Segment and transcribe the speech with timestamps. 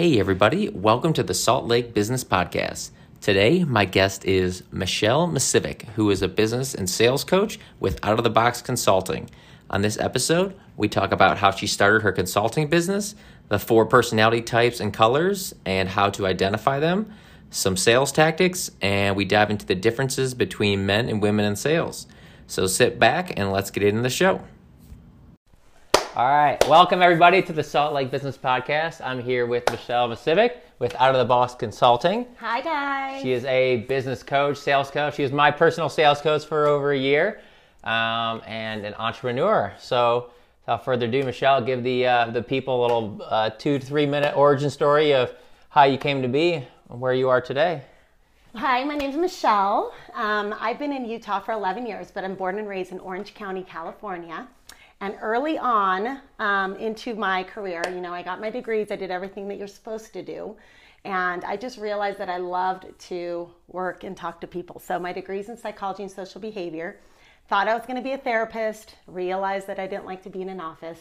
[0.00, 2.88] Hey, everybody, welcome to the Salt Lake Business Podcast.
[3.20, 8.16] Today, my guest is Michelle Macievic, who is a business and sales coach with Out
[8.16, 9.28] of the Box Consulting.
[9.68, 13.14] On this episode, we talk about how she started her consulting business,
[13.50, 17.12] the four personality types and colors, and how to identify them,
[17.50, 22.06] some sales tactics, and we dive into the differences between men and women in sales.
[22.46, 24.40] So sit back and let's get into the show.
[26.16, 29.00] All right, welcome everybody to the Salt Lake Business Podcast.
[29.00, 32.26] I'm here with Michelle Macievic with Out of the Box Consulting.
[32.40, 33.22] Hi, guys.
[33.22, 35.14] She is a business coach, sales coach.
[35.14, 37.40] She was my personal sales coach for over a year,
[37.84, 39.72] um, and an entrepreneur.
[39.78, 40.30] So,
[40.62, 44.06] without further ado, Michelle, give the uh, the people a little uh, two to three
[44.06, 45.32] minute origin story of
[45.68, 46.54] how you came to be
[46.88, 47.82] and where you are today.
[48.56, 49.94] Hi, my name is Michelle.
[50.12, 53.32] Um, I've been in Utah for 11 years, but I'm born and raised in Orange
[53.32, 54.48] County, California.
[55.00, 59.10] And early on um, into my career, you know, I got my degrees, I did
[59.10, 60.56] everything that you're supposed to do.
[61.04, 64.78] And I just realized that I loved to work and talk to people.
[64.78, 67.00] So, my degrees in psychology and social behavior,
[67.48, 70.42] thought I was going to be a therapist, realized that I didn't like to be
[70.42, 71.00] in an office,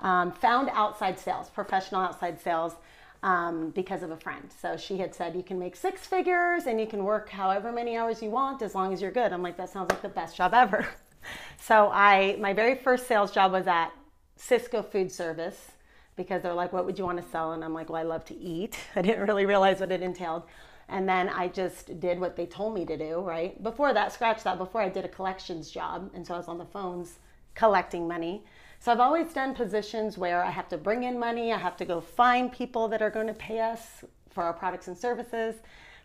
[0.00, 2.74] um, found outside sales, professional outside sales.
[3.22, 4.50] Um, because of a friend.
[4.60, 7.96] So she had said, You can make six figures and you can work however many
[7.96, 9.32] hours you want as long as you're good.
[9.32, 10.86] I'm like, That sounds like the best job ever.
[11.58, 13.90] So I my very first sales job was at
[14.38, 15.72] Sysco Food Service
[16.16, 18.24] because they're like, "What would you want to sell?" And I'm like, "Well, I love
[18.26, 20.42] to eat." I didn't really realize what it entailed.
[20.88, 23.60] And then I just did what they told me to do, right?
[23.62, 26.10] Before that, scratch that, before I did a collections job.
[26.14, 27.18] And so I was on the phones
[27.54, 28.44] collecting money.
[28.80, 31.86] So I've always done positions where I have to bring in money, I have to
[31.86, 35.54] go find people that are going to pay us for our products and services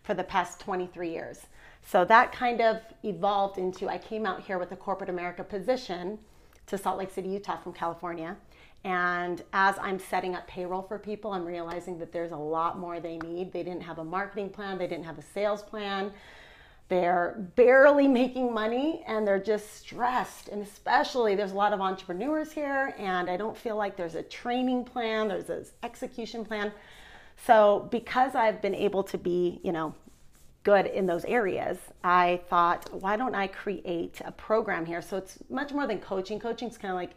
[0.02, 1.46] for the past 23 years.
[1.82, 6.18] So that kind of evolved into I came out here with a corporate America position
[6.66, 8.36] to Salt Lake City, Utah from California.
[8.84, 12.98] And as I'm setting up payroll for people, I'm realizing that there's a lot more
[13.00, 13.52] they need.
[13.52, 16.12] They didn't have a marketing plan, they didn't have a sales plan.
[16.88, 20.48] They're barely making money and they're just stressed.
[20.48, 24.24] And especially, there's a lot of entrepreneurs here, and I don't feel like there's a
[24.24, 26.72] training plan, there's an execution plan.
[27.46, 29.94] So, because I've been able to be, you know,
[30.62, 35.00] good in those areas, I thought, why don't I create a program here?
[35.00, 36.38] So it's much more than coaching.
[36.38, 37.12] Coaching's kind of like,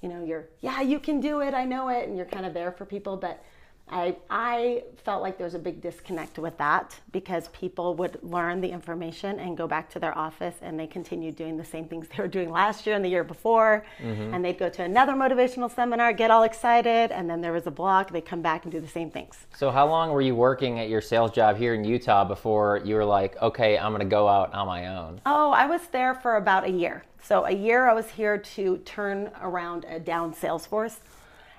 [0.00, 2.54] you know, you're, yeah, you can do it, I know it, and you're kind of
[2.54, 3.16] there for people.
[3.16, 3.42] But
[3.90, 8.60] I, I felt like there was a big disconnect with that because people would learn
[8.60, 12.08] the information and go back to their office and they continued doing the same things
[12.16, 13.84] they were doing last year and the year before.
[14.02, 14.34] Mm-hmm.
[14.34, 17.70] And they'd go to another motivational seminar, get all excited, and then there was a
[17.70, 19.46] block, they come back and do the same things.
[19.56, 22.94] So, how long were you working at your sales job here in Utah before you
[22.94, 25.20] were like, okay, I'm going to go out on my own?
[25.26, 27.04] Oh, I was there for about a year.
[27.22, 31.00] So, a year I was here to turn around a down sales force.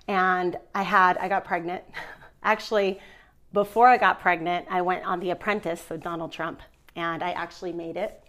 [0.07, 1.83] And I had, I got pregnant.
[2.43, 2.99] Actually,
[3.53, 6.61] before I got pregnant, I went on The Apprentice with Donald Trump,
[6.95, 8.23] and I actually made it.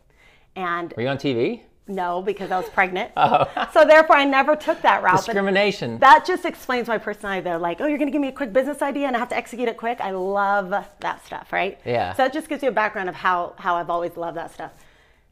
[0.57, 1.61] And were you on TV?
[1.87, 3.13] No, because I was pregnant.
[3.17, 3.47] oh.
[3.73, 5.17] So therefore, I never took that route.
[5.17, 5.99] Discrimination.
[5.99, 7.43] But that just explains my personality.
[7.43, 9.31] They're like, oh, you're going to give me a quick business idea and I have
[9.31, 10.01] to execute it quick.
[10.01, 10.71] I love
[11.01, 11.81] that stuff, right?
[11.85, 12.15] Yeah.
[12.15, 14.73] So it just gives you a background of how, how I've always loved that stuff.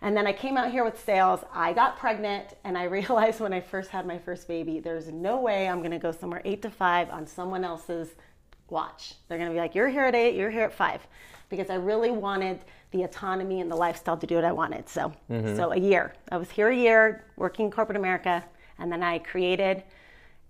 [0.00, 1.40] And then I came out here with sales.
[1.52, 5.40] I got pregnant, and I realized when I first had my first baby, there's no
[5.40, 8.10] way I'm going to go somewhere eight to five on someone else's
[8.70, 9.14] watch.
[9.28, 11.06] They're going to be like, you're here at eight, you're here at five,
[11.48, 14.88] because I really wanted the autonomy and the lifestyle to do what I wanted.
[14.88, 15.56] So, mm-hmm.
[15.56, 16.14] so a year.
[16.30, 18.44] I was here a year working corporate America,
[18.78, 19.82] and then I created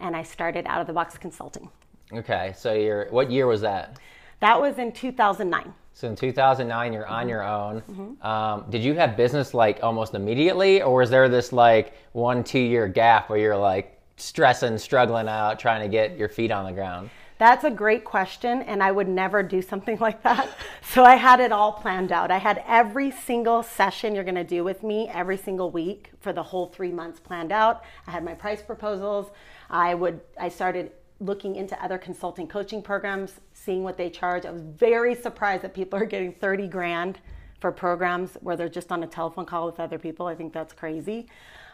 [0.00, 1.68] and I started out of the box consulting.
[2.12, 3.98] Okay, so you're what year was that?
[4.40, 5.74] That was in 2009.
[5.92, 7.12] So in 2009, you're mm-hmm.
[7.12, 7.80] on your own.
[7.82, 8.26] Mm-hmm.
[8.26, 12.60] Um, did you have business like almost immediately, or was there this like one, two
[12.60, 16.72] year gap where you're like stressing, struggling out, trying to get your feet on the
[16.72, 17.10] ground?
[17.38, 20.48] That's a great question, and I would never do something like that.
[20.82, 22.30] So I had it all planned out.
[22.30, 26.42] I had every single session you're gonna do with me every single week for the
[26.42, 27.84] whole three months planned out.
[28.06, 29.30] I had my price proposals.
[29.70, 34.46] I would I started looking into other consulting coaching programs, seeing what they charge.
[34.46, 37.18] I was very surprised that people are getting 30 grand
[37.60, 40.26] for programs where they're just on a telephone call with other people.
[40.26, 41.28] I think that's crazy.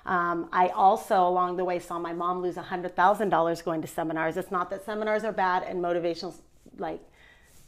[0.07, 4.37] Um, I also, along the way, saw my mom lose $100,000 going to seminars.
[4.37, 6.35] It's not that seminars are bad and motivational,
[6.77, 7.01] like,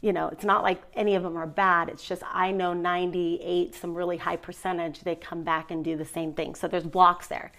[0.02, 1.88] you know, it's not like any of them are bad.
[1.88, 6.04] It's just I know 98, some really high percentage, they come back and do the
[6.04, 6.54] same thing.
[6.54, 7.52] So there's blocks there.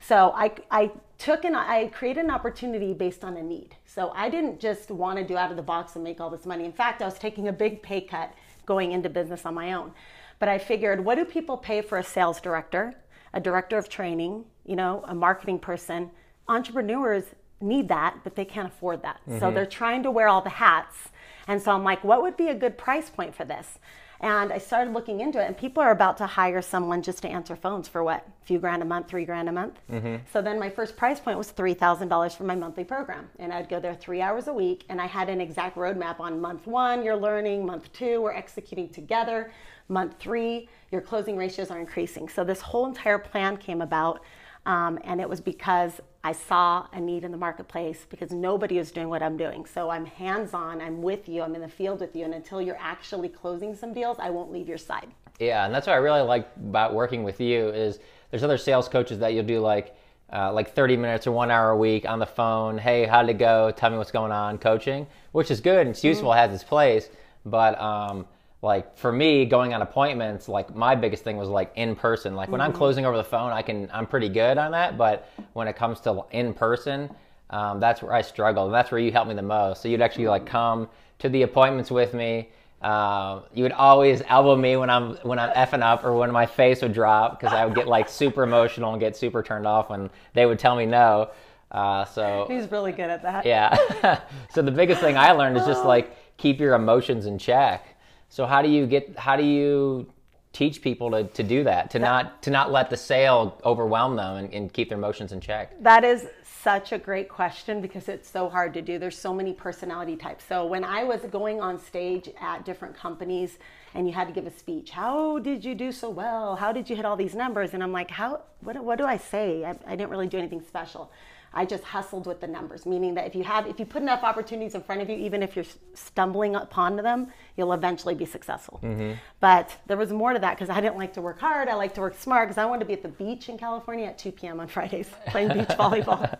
[0.00, 3.76] So I, I took and I created an opportunity based on a need.
[3.86, 6.44] So I didn't just want to do out of the box and make all this
[6.44, 6.64] money.
[6.64, 8.34] In fact, I was taking a big pay cut
[8.66, 9.92] going into business on my own.
[10.38, 12.94] But I figured, what do people pay for a sales director?
[13.34, 16.10] A director of training, you know, a marketing person.
[16.48, 17.24] Entrepreneurs
[17.60, 19.20] need that, but they can't afford that.
[19.28, 19.40] Mm-hmm.
[19.40, 21.08] So they're trying to wear all the hats.
[21.46, 23.78] And so I'm like, what would be a good price point for this?
[24.20, 27.28] And I started looking into it, and people are about to hire someone just to
[27.28, 28.26] answer phones for what?
[28.42, 29.78] A few grand a month, three grand a month.
[29.92, 30.16] Mm-hmm.
[30.32, 33.28] So then my first price point was $3,000 for my monthly program.
[33.38, 36.40] And I'd go there three hours a week, and I had an exact roadmap on
[36.40, 39.52] month one, you're learning, month two, we're executing together,
[39.88, 42.28] month three, your closing ratios are increasing.
[42.28, 44.20] So this whole entire plan came about.
[44.66, 48.90] Um, and it was because I saw a need in the marketplace because nobody is
[48.90, 49.66] doing what I'm doing.
[49.66, 52.24] So I'm hands on, I'm with you, I'm in the field with you.
[52.24, 55.08] And until you're actually closing some deals, I won't leave your side.
[55.38, 57.98] Yeah, and that's what I really like about working with you is
[58.30, 59.96] there's other sales coaches that you'll do like
[60.32, 62.78] uh, like 30 minutes or one hour a week on the phone.
[62.78, 63.70] Hey, how'd it go?
[63.70, 66.38] Tell me what's going on, coaching, which is good and it's useful, mm-hmm.
[66.38, 67.10] has its place.
[67.44, 68.26] But um,
[68.64, 72.34] like for me going on appointments like my biggest thing was like in person.
[72.34, 72.70] Like when mm-hmm.
[72.70, 75.76] i'm closing over the phone i can i'm pretty good on that but when it
[75.76, 77.10] comes to in person
[77.50, 78.64] um, that's where i struggle.
[78.64, 79.82] And that's where you helped me the most.
[79.82, 80.88] So you'd actually like come
[81.20, 82.48] to the appointments with me.
[82.82, 86.44] Uh, you would always elbow me when i'm when i'm effing up or when my
[86.44, 89.88] face would drop because i would get like super emotional and get super turned off
[89.88, 91.30] when they would tell me no.
[91.70, 93.46] Uh, so he's really good at that.
[93.46, 94.20] Yeah.
[94.50, 97.93] So the biggest thing i learned is just like keep your emotions in check
[98.34, 100.12] so how do you get how do you
[100.52, 104.36] teach people to, to do that to not to not let the sale overwhelm them
[104.38, 105.80] and, and keep their emotions in check?
[105.80, 108.98] That is such a great question because it's so hard to do.
[108.98, 110.44] There's so many personality types.
[110.48, 113.58] So when i was going on stage at different companies
[113.94, 116.56] and you had to give a speech how did you do so well?
[116.56, 117.72] How did you hit all these numbers?
[117.72, 119.64] And i'm like how what, what do i say?
[119.64, 121.12] I, I didn't really do anything special
[121.54, 124.22] I just hustled with the numbers, meaning that if you have, if you put enough
[124.24, 125.64] opportunities in front of you, even if you're
[125.94, 128.80] stumbling upon them, you'll eventually be successful.
[128.82, 129.12] Mm-hmm.
[129.40, 131.68] But there was more to that because I didn't like to work hard.
[131.68, 134.06] I like to work smart because I wanted to be at the beach in California
[134.06, 134.58] at 2 p.m.
[134.58, 136.36] on Fridays playing beach volleyball.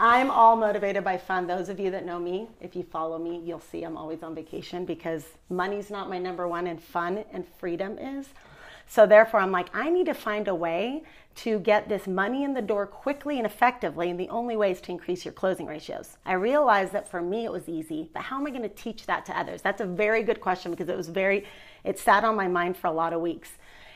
[0.00, 1.46] I'm all motivated by fun.
[1.46, 4.34] Those of you that know me, if you follow me, you'll see I'm always on
[4.34, 8.28] vacation because money's not my number one and fun and freedom is.
[8.86, 11.02] So therefore, I'm like, I need to find a way
[11.36, 14.08] to get this money in the door quickly and effectively.
[14.08, 16.16] And the only way is to increase your closing ratios.
[16.24, 19.06] I realized that for me, it was easy, but how am I going to teach
[19.06, 19.60] that to others?
[19.60, 21.44] That's a very good question because it was very,
[21.82, 23.50] it sat on my mind for a lot of weeks.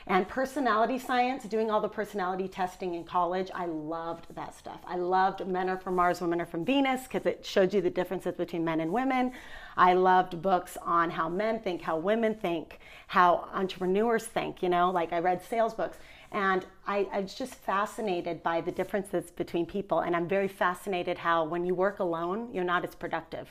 [0.08, 4.81] And personality science, doing all the personality testing in college, I loved that stuff.
[4.87, 7.90] I loved Men Are From Mars, Women Are From Venus because it showed you the
[7.90, 9.32] differences between men and women.
[9.76, 14.90] I loved books on how men think, how women think, how entrepreneurs think, you know,
[14.90, 15.99] like I read sales books.
[16.32, 20.00] And I, I was just fascinated by the differences between people.
[20.00, 23.49] And I'm very fascinated how when you work alone, you're not as productive.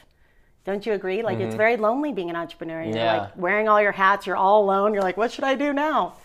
[0.63, 1.21] Don't you agree?
[1.21, 1.47] Like mm-hmm.
[1.47, 2.81] it's very lonely being an entrepreneur.
[2.81, 3.17] You're yeah.
[3.17, 4.93] like wearing all your hats, you're all alone.
[4.93, 6.17] You're like, what should I do now?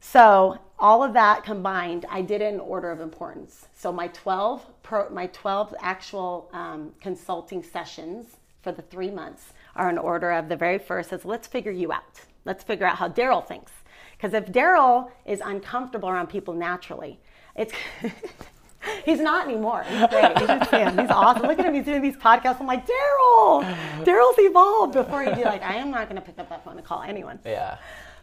[0.00, 3.66] So all of that combined, I did it in order of importance.
[3.74, 9.90] So my 12 pro, my 12 actual um, consulting sessions for the three months are
[9.90, 12.20] in order of the very first is let's figure you out.
[12.44, 13.72] Let's figure out how Daryl thinks.
[14.16, 17.20] Because if Daryl is uncomfortable around people naturally,
[17.56, 17.72] it's
[19.04, 19.84] he's not anymore.
[19.84, 20.38] He's great.
[20.38, 21.46] He's awesome.
[21.46, 21.74] Look at him.
[21.74, 22.60] He's doing these podcasts.
[22.60, 26.38] I'm like, Daryl, Daryl's evolved before he'd be like, I am not going to pick
[26.38, 27.38] up that phone and call anyone.
[27.44, 27.78] Yeah.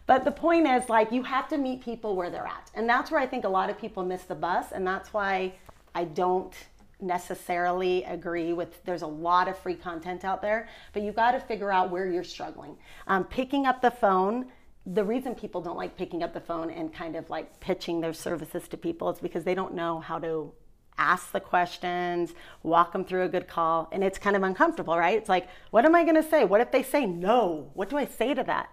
[0.08, 2.70] But the point is, like, you have to meet people where they're at.
[2.76, 4.72] And that's where I think a lot of people miss the bus.
[4.72, 5.54] And that's why
[5.96, 6.54] I don't
[7.02, 11.40] necessarily agree with there's a lot of free content out there, but you've got to
[11.40, 12.78] figure out where you're struggling.
[13.08, 14.48] Um, picking up the phone,
[14.86, 18.14] the reason people don't like picking up the phone and kind of like pitching their
[18.14, 20.54] services to people is because they don't know how to
[20.98, 22.34] ask the questions,
[22.64, 25.18] walk them through a good call, and it's kind of uncomfortable, right?
[25.18, 26.46] It's like, what am I going to say?
[26.46, 27.72] What if they say no?
[27.74, 28.70] What do I say to that?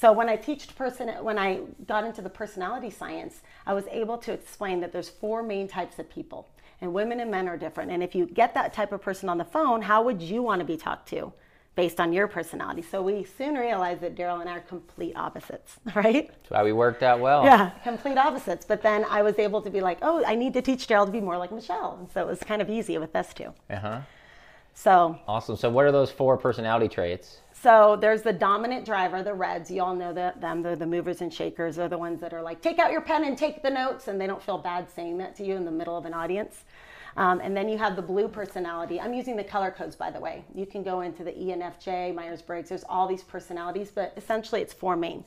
[0.00, 4.16] So when I teached person, when I got into the personality science, I was able
[4.18, 6.48] to explain that there's four main types of people,
[6.80, 7.90] and women and men are different.
[7.90, 10.60] And if you get that type of person on the phone, how would you want
[10.60, 11.32] to be talked to?
[11.74, 12.82] based on your personality.
[12.82, 16.26] So we soon realized that Daryl and I are complete opposites, right?
[16.26, 17.44] That's why we worked out well.
[17.44, 18.64] Yeah, complete opposites.
[18.66, 21.12] But then I was able to be like, oh, I need to teach Daryl to
[21.12, 21.96] be more like Michelle.
[22.00, 23.54] And so it was kind of easy with us two.
[23.70, 24.00] Uh huh.
[24.74, 25.54] So awesome.
[25.54, 27.42] So what are those four personality traits?
[27.60, 29.70] So there's the dominant driver, the reds.
[29.70, 30.62] You all know the, them.
[30.62, 31.76] They're the movers and shakers.
[31.76, 34.20] They're the ones that are like, take out your pen and take the notes, and
[34.20, 36.64] they don't feel bad saying that to you in the middle of an audience.
[37.16, 39.00] Um, and then you have the blue personality.
[39.00, 40.44] I'm using the color codes, by the way.
[40.54, 42.68] You can go into the ENFJ, Myers Briggs.
[42.68, 45.24] There's all these personalities, but essentially it's four main.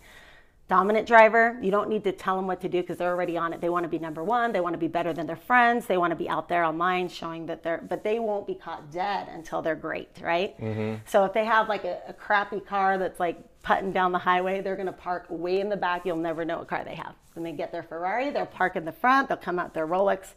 [0.67, 3.51] Dominant driver, you don't need to tell them what to do because they're already on
[3.51, 3.59] it.
[3.59, 4.53] They want to be number one.
[4.53, 5.85] They want to be better than their friends.
[5.85, 8.89] They want to be out there online showing that they're, but they won't be caught
[8.89, 10.57] dead until they're great, right?
[10.61, 10.95] Mm-hmm.
[11.07, 14.61] So if they have like a, a crappy car that's like putting down the highway,
[14.61, 16.05] they're going to park way in the back.
[16.05, 17.15] You'll never know what car they have.
[17.33, 19.27] When they get their Ferrari, they'll park in the front.
[19.27, 20.27] They'll come out their Rolex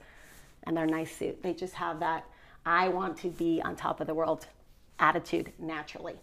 [0.65, 1.43] and their nice suit.
[1.43, 2.27] They just have that
[2.67, 4.47] I want to be on top of the world
[4.99, 6.15] attitude naturally.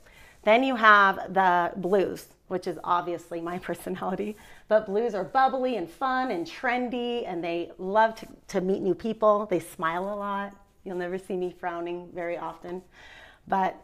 [0.43, 4.35] Then you have the blues, which is obviously my personality.
[4.67, 8.93] But blues are bubbly and fun and trendy, and they love to, to meet new
[8.93, 9.45] people.
[9.45, 10.55] They smile a lot.
[10.83, 12.81] You'll never see me frowning very often.
[13.47, 13.75] But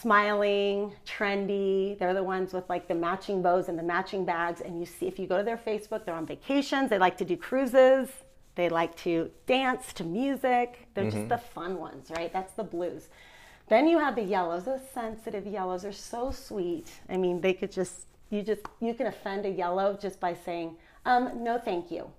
[0.00, 1.98] smiling, trendy.
[1.98, 4.60] They're the ones with like the matching bows and the matching bags.
[4.60, 6.90] And you see, if you go to their Facebook, they're on vacations.
[6.90, 8.08] They like to do cruises.
[8.54, 10.88] They like to dance to music.
[10.94, 11.16] They're mm-hmm.
[11.16, 12.32] just the fun ones, right?
[12.32, 13.08] That's the blues.
[13.68, 14.64] Then you have the yellows.
[14.64, 16.86] The sensitive yellows are so sweet.
[17.08, 20.76] I mean, they could just you just you can offend a yellow just by saying
[21.04, 22.10] um, no, thank you,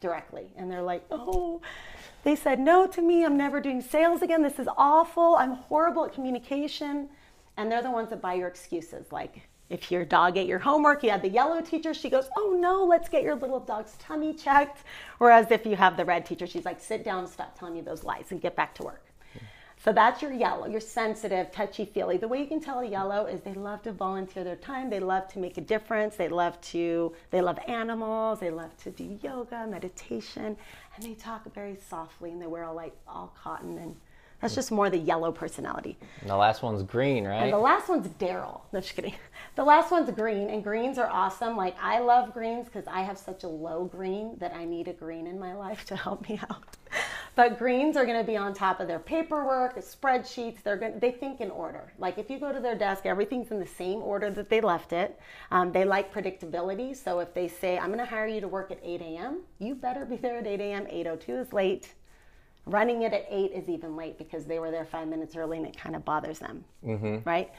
[0.00, 1.60] directly, and they're like, oh.
[2.22, 3.24] They said no to me.
[3.24, 4.42] I'm never doing sales again.
[4.42, 5.36] This is awful.
[5.36, 7.08] I'm horrible at communication.
[7.56, 9.12] And they're the ones that buy your excuses.
[9.12, 12.56] Like if your dog ate your homework, you had the yellow teacher, she goes, Oh
[12.58, 14.82] no, let's get your little dog's tummy checked.
[15.18, 18.02] Whereas if you have the red teacher, she's like, Sit down, stop telling me those
[18.02, 19.05] lies, and get back to work.
[19.86, 22.16] So that's your yellow, your sensitive, touchy feely.
[22.16, 24.98] The way you can tell a yellow is they love to volunteer their time, they
[24.98, 29.16] love to make a difference, they love to they love animals, they love to do
[29.22, 30.56] yoga, meditation,
[30.96, 33.94] and they talk very softly and they wear all like all cotton and
[34.40, 35.96] that's just more the yellow personality.
[36.20, 37.44] And the last one's green, right?
[37.44, 38.62] And the last one's Daryl.
[38.72, 39.14] No, just kidding.
[39.54, 41.56] The last one's green, and greens are awesome.
[41.56, 44.92] Like I love greens because I have such a low green that I need a
[44.92, 46.76] green in my life to help me out.
[47.36, 50.62] But greens are going to be on top of their paperwork, spreadsheets.
[50.62, 50.98] They're going.
[50.98, 51.92] They think in order.
[51.98, 54.94] Like if you go to their desk, everything's in the same order that they left
[54.94, 55.20] it.
[55.50, 56.96] Um, they like predictability.
[56.96, 59.74] So if they say, "I'm going to hire you to work at 8 a.m.," you
[59.74, 60.86] better be there at 8 a.m.
[60.86, 61.92] 8:02 is late
[62.66, 65.66] running it at eight is even late because they were there five minutes early and
[65.66, 67.18] it kind of bothers them mm-hmm.
[67.24, 67.52] right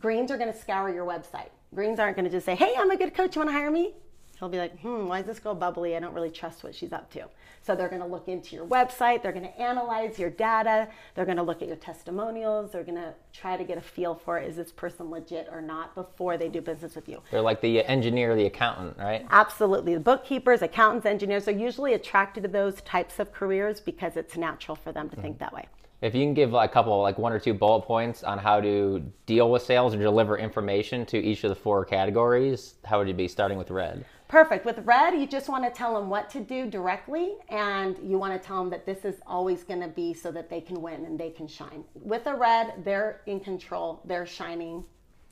[0.00, 2.90] greens are going to scour your website greens aren't going to just say hey i'm
[2.90, 3.92] a good coach you want to hire me
[4.38, 5.96] he'll be like hmm why is this girl bubbly?
[5.96, 7.24] I don't really trust what she's up to.
[7.62, 11.24] So they're going to look into your website they're going to analyze your data they're
[11.24, 14.38] going to look at your testimonials they're going to try to get a feel for
[14.38, 17.20] is this person legit or not before they do business with you.
[17.30, 19.26] They're like the engineer the accountant right?
[19.30, 24.36] Absolutely the bookkeepers accountants engineers are usually attracted to those types of careers because it's
[24.36, 25.22] natural for them to mm-hmm.
[25.22, 25.66] think that way.
[26.02, 29.02] If you can give a couple like one or two bullet points on how to
[29.24, 33.14] deal with sales or deliver information to each of the four categories how would you
[33.14, 34.64] be starting with red Perfect.
[34.64, 38.40] With red, you just want to tell them what to do directly, and you want
[38.40, 41.04] to tell them that this is always going to be so that they can win
[41.04, 41.84] and they can shine.
[41.94, 44.84] With a red, they're in control, they're shining,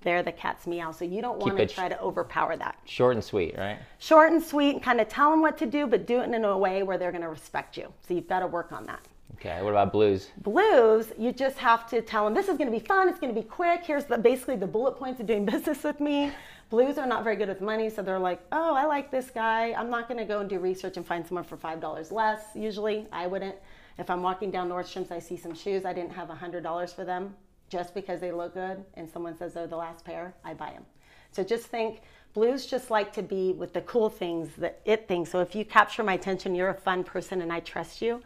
[0.02, 0.92] they're the cat's meow.
[0.92, 2.78] So you don't want to try to overpower that.
[2.84, 3.78] Short and sweet, right?
[3.98, 6.44] Short and sweet, and kind of tell them what to do, but do it in
[6.44, 7.92] a way where they're going to respect you.
[8.06, 9.00] So you've got to work on that.
[9.34, 10.30] Okay, what about blues?
[10.38, 13.34] Blues, you just have to tell them this is going to be fun, it's going
[13.34, 13.82] to be quick.
[13.84, 16.32] Here's the basically the bullet points of doing business with me.
[16.71, 19.73] Blues are not very good with money, so they're like, oh, I like this guy.
[19.73, 22.42] I'm not going to go and do research and find someone for $5 less.
[22.54, 23.56] Usually, I wouldn't.
[23.99, 27.35] If I'm walking down Nordstrom's, I see some shoes, I didn't have $100 for them
[27.68, 30.85] just because they look good and someone says they're the last pair, I buy them.
[31.33, 32.02] So just think
[32.33, 35.30] blues just like to be with the cool things, the it things.
[35.30, 38.21] So if you capture my attention, you're a fun person and I trust you,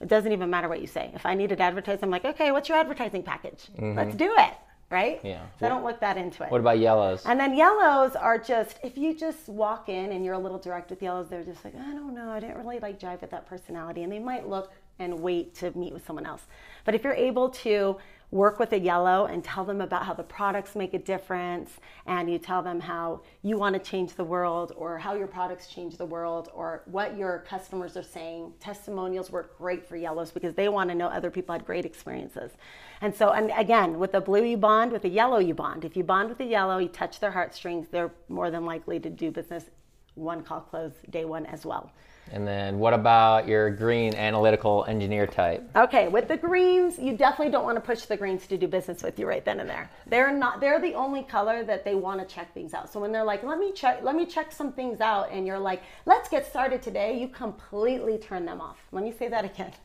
[0.00, 1.10] it doesn't even matter what you say.
[1.14, 3.68] If I needed advertising, I'm like, okay, what's your advertising package?
[3.76, 3.96] Mm-hmm.
[3.96, 4.54] Let's do it
[4.90, 5.20] right?
[5.24, 5.42] Yeah.
[5.58, 6.50] So I don't look that into it.
[6.50, 7.24] What about yellows?
[7.26, 10.90] And then yellows are just if you just walk in and you're a little direct
[10.90, 13.46] with yellows, they're just like, I don't know, I didn't really like jive with that
[13.46, 16.42] personality, and they might look and wait to meet with someone else.
[16.84, 17.96] But if you're able to
[18.34, 21.70] work with a yellow and tell them about how the products make a difference
[22.06, 25.68] and you tell them how you want to change the world or how your products
[25.68, 28.52] change the world or what your customers are saying.
[28.58, 32.50] Testimonials work great for yellows because they want to know other people had great experiences.
[33.00, 35.84] And so and again with the blue you bond with a yellow you bond.
[35.84, 39.10] If you bond with a yellow you touch their heartstrings they're more than likely to
[39.10, 39.66] do business.
[40.16, 41.92] One call close day one as well
[42.32, 45.68] and then what about your green analytical engineer type?
[45.76, 49.02] Okay, with the greens, you definitely don't want to push the greens to do business
[49.02, 49.90] with you right then and there.
[50.06, 52.92] They're not they're the only color that they want to check things out.
[52.92, 55.58] So when they're like, "Let me check let me check some things out." And you're
[55.58, 58.78] like, "Let's get started today." You completely turn them off.
[58.90, 59.72] Let me say that again.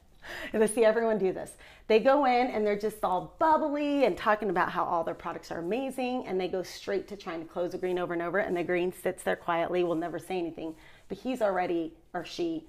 [0.54, 1.52] And I see everyone do this.
[1.88, 5.50] They go in and they're just all bubbly and talking about how all their products
[5.50, 8.38] are amazing, and they go straight to trying to close a green over and over,
[8.38, 10.76] and the green sits there quietly, will never say anything
[11.10, 12.66] but he's already or she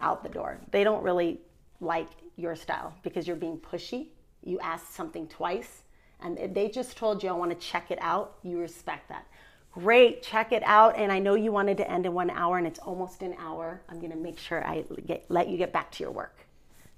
[0.00, 0.58] out the door.
[0.70, 1.40] They don't really
[1.80, 4.08] like your style because you're being pushy.
[4.44, 5.82] You asked something twice
[6.20, 8.36] and they just told you, I want to check it out.
[8.42, 9.26] You respect that.
[9.72, 10.96] Great, check it out.
[10.96, 13.82] And I know you wanted to end in one hour and it's almost an hour.
[13.88, 16.46] I'm going to make sure I get, let you get back to your work.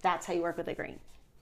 [0.01, 0.99] That's how you work with a green.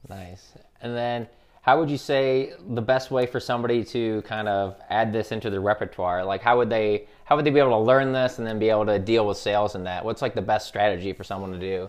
[0.09, 0.53] Nice.
[0.81, 1.29] And then
[1.67, 5.51] how would you say the best way for somebody to kind of add this into
[5.51, 6.25] their repertoire?
[6.25, 8.69] Like how would they how would they be able to learn this and then be
[8.71, 10.05] able to deal with sales and that?
[10.05, 11.89] What's like the best strategy for someone to do?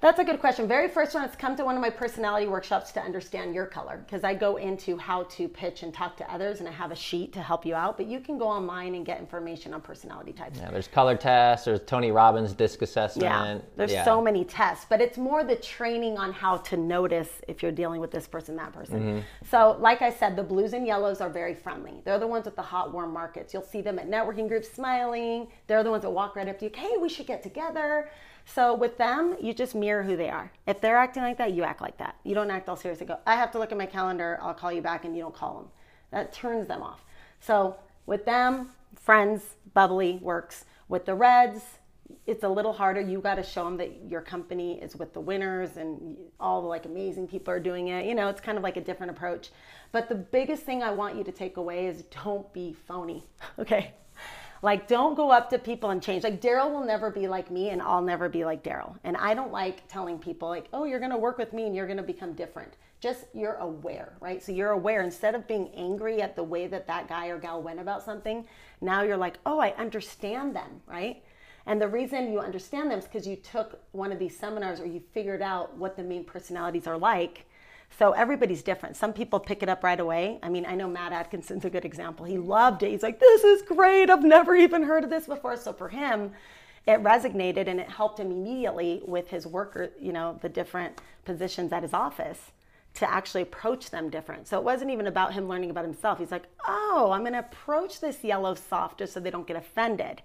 [0.00, 0.68] That's a good question.
[0.68, 4.04] Very first one is come to one of my personality workshops to understand your color
[4.04, 6.96] because I go into how to pitch and talk to others and I have a
[6.96, 7.96] sheet to help you out.
[7.96, 10.58] But you can go online and get information on personality types.
[10.58, 13.24] Yeah, there's color tests, there's Tony Robbins disc assessment.
[13.24, 14.04] Yeah, there's yeah.
[14.04, 18.00] so many tests, but it's more the training on how to notice if you're dealing
[18.00, 19.00] with this person, that person.
[19.00, 19.20] Mm-hmm.
[19.50, 22.02] So, like I said, the blues and yellows are very friendly.
[22.04, 23.54] They're the ones with the hot, warm markets.
[23.54, 25.48] You'll see them at networking groups smiling.
[25.66, 26.70] They're the ones that walk right up to you.
[26.74, 28.10] Hey, we should get together.
[28.46, 30.50] So with them, you just mirror who they are.
[30.66, 32.16] If they're acting like that, you act like that.
[32.24, 34.54] You don't act all serious and go, I have to look at my calendar, I'll
[34.54, 35.68] call you back, and you don't call them.
[36.12, 37.04] That turns them off.
[37.40, 37.76] So
[38.06, 39.42] with them, friends,
[39.74, 40.64] bubbly works.
[40.88, 41.62] With the reds,
[42.26, 43.00] it's a little harder.
[43.00, 46.68] You got to show them that your company is with the winners and all the
[46.68, 48.06] like amazing people are doing it.
[48.06, 49.50] You know, it's kind of like a different approach.
[49.90, 53.24] But the biggest thing I want you to take away is don't be phony.
[53.58, 53.92] Okay.
[54.62, 56.24] Like, don't go up to people and change.
[56.24, 58.96] Like, Daryl will never be like me, and I'll never be like Daryl.
[59.04, 61.74] And I don't like telling people, like, oh, you're going to work with me and
[61.74, 62.74] you're going to become different.
[63.00, 64.42] Just you're aware, right?
[64.42, 65.02] So you're aware.
[65.02, 68.46] Instead of being angry at the way that that guy or gal went about something,
[68.80, 71.22] now you're like, oh, I understand them, right?
[71.66, 74.86] And the reason you understand them is because you took one of these seminars or
[74.86, 77.44] you figured out what the main personalities are like
[77.98, 78.96] so everybody's different.
[78.96, 80.38] Some people pick it up right away.
[80.42, 82.26] I mean, I know Matt Atkinson's a good example.
[82.26, 82.90] He loved it.
[82.90, 84.10] He's like, this is great.
[84.10, 85.56] I've never even heard of this before.
[85.56, 86.32] So for him,
[86.86, 91.72] it resonated and it helped him immediately with his worker, you know, the different positions
[91.72, 92.52] at his office
[92.94, 94.46] to actually approach them different.
[94.46, 96.18] So it wasn't even about him learning about himself.
[96.18, 100.22] He's like, oh, I'm going to approach this yellow softer so they don't get offended.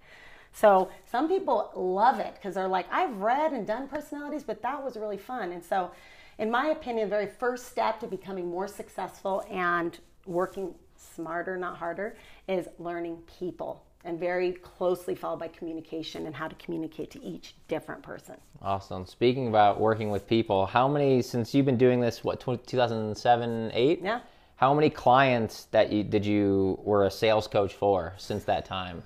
[0.54, 4.84] So some people love it because they're like, I've read and done personalities, but that
[4.84, 5.52] was really fun.
[5.52, 5.92] And so
[6.40, 11.78] in my opinion, the very first step to becoming more successful and working smarter, not
[11.78, 12.16] harder,
[12.48, 17.56] is learning people and very closely followed by communication and how to communicate to each
[17.68, 18.36] different person.
[18.62, 19.06] Awesome.
[19.06, 24.02] Speaking about working with people, how many since you've been doing this what 2007, 8?
[24.02, 24.22] Yeah.
[24.56, 29.04] How many clients that you did you were a sales coach for since that time?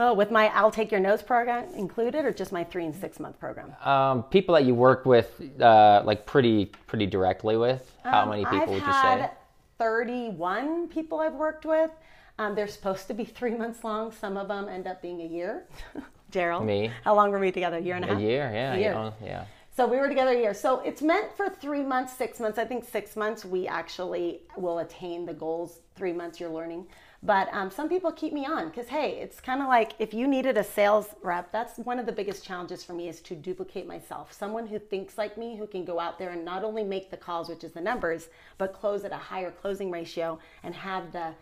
[0.00, 3.18] Oh, with my I'll Take Your Notes program included, or just my three and six
[3.18, 3.74] month program?
[3.84, 7.92] Um, people that you work with, uh, like pretty pretty directly with.
[8.04, 9.30] How um, many people I've would you had say?
[9.78, 11.90] Thirty-one people I've worked with.
[12.38, 14.12] Um, they're supposed to be three months long.
[14.12, 15.64] Some of them end up being a year.
[16.30, 16.90] Gerald, Me.
[17.04, 17.78] How long were we together?
[17.78, 18.18] A year and a half.
[18.18, 18.88] A year, yeah, A year.
[18.90, 19.44] You know, yeah.
[19.74, 20.54] So we were together a year.
[20.54, 22.58] So it's meant for three months, six months.
[22.58, 25.80] I think six months we actually will attain the goals.
[25.96, 26.86] Three months you're learning.
[27.22, 30.28] But um, some people keep me on because, hey, it's kind of like if you
[30.28, 33.88] needed a sales rep, that's one of the biggest challenges for me is to duplicate
[33.88, 34.32] myself.
[34.32, 37.16] Someone who thinks like me, who can go out there and not only make the
[37.16, 41.34] calls, which is the numbers, but close at a higher closing ratio and have the,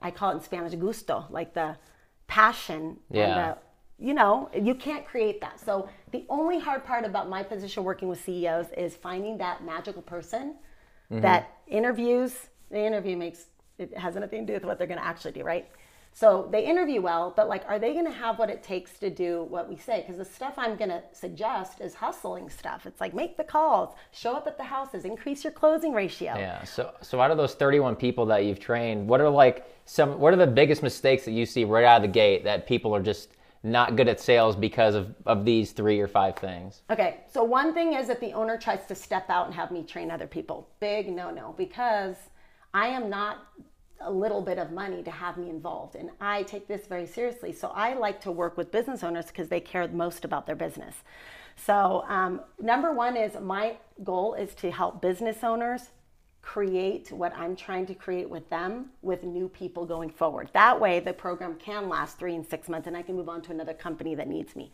[0.00, 1.76] I call it in Spanish, gusto, like the
[2.26, 3.24] passion Yeah.
[3.24, 3.58] and the
[4.00, 5.58] you know, you can't create that.
[5.58, 10.02] So the only hard part about my position working with CEOs is finding that magical
[10.02, 10.54] person
[11.10, 12.46] that interviews.
[12.70, 13.46] The interview makes
[13.78, 15.68] it has nothing to do with what they're going to actually do, right?
[16.12, 19.08] So they interview well, but like, are they going to have what it takes to
[19.08, 20.00] do what we say?
[20.00, 22.86] Because the stuff I'm going to suggest is hustling stuff.
[22.86, 26.34] It's like make the calls, show up at the houses, increase your closing ratio.
[26.36, 26.64] Yeah.
[26.64, 30.18] So, so out of those 31 people that you've trained, what are like some?
[30.18, 32.94] What are the biggest mistakes that you see right out of the gate that people
[32.96, 33.30] are just
[33.62, 36.82] not good at sales because of of these three or five things?
[36.90, 39.84] Okay, so one thing is that the owner tries to step out and have me
[39.84, 40.68] train other people.
[40.80, 42.16] Big no no, because
[42.74, 43.46] I am not
[44.00, 45.96] a little bit of money to have me involved.
[45.96, 47.52] And I take this very seriously.
[47.52, 50.94] So I like to work with business owners because they care most about their business.
[51.56, 55.90] So, um, number one is my goal is to help business owners
[56.40, 60.50] create what I'm trying to create with them with new people going forward.
[60.52, 63.42] That way, the program can last three and six months and I can move on
[63.42, 64.70] to another company that needs me.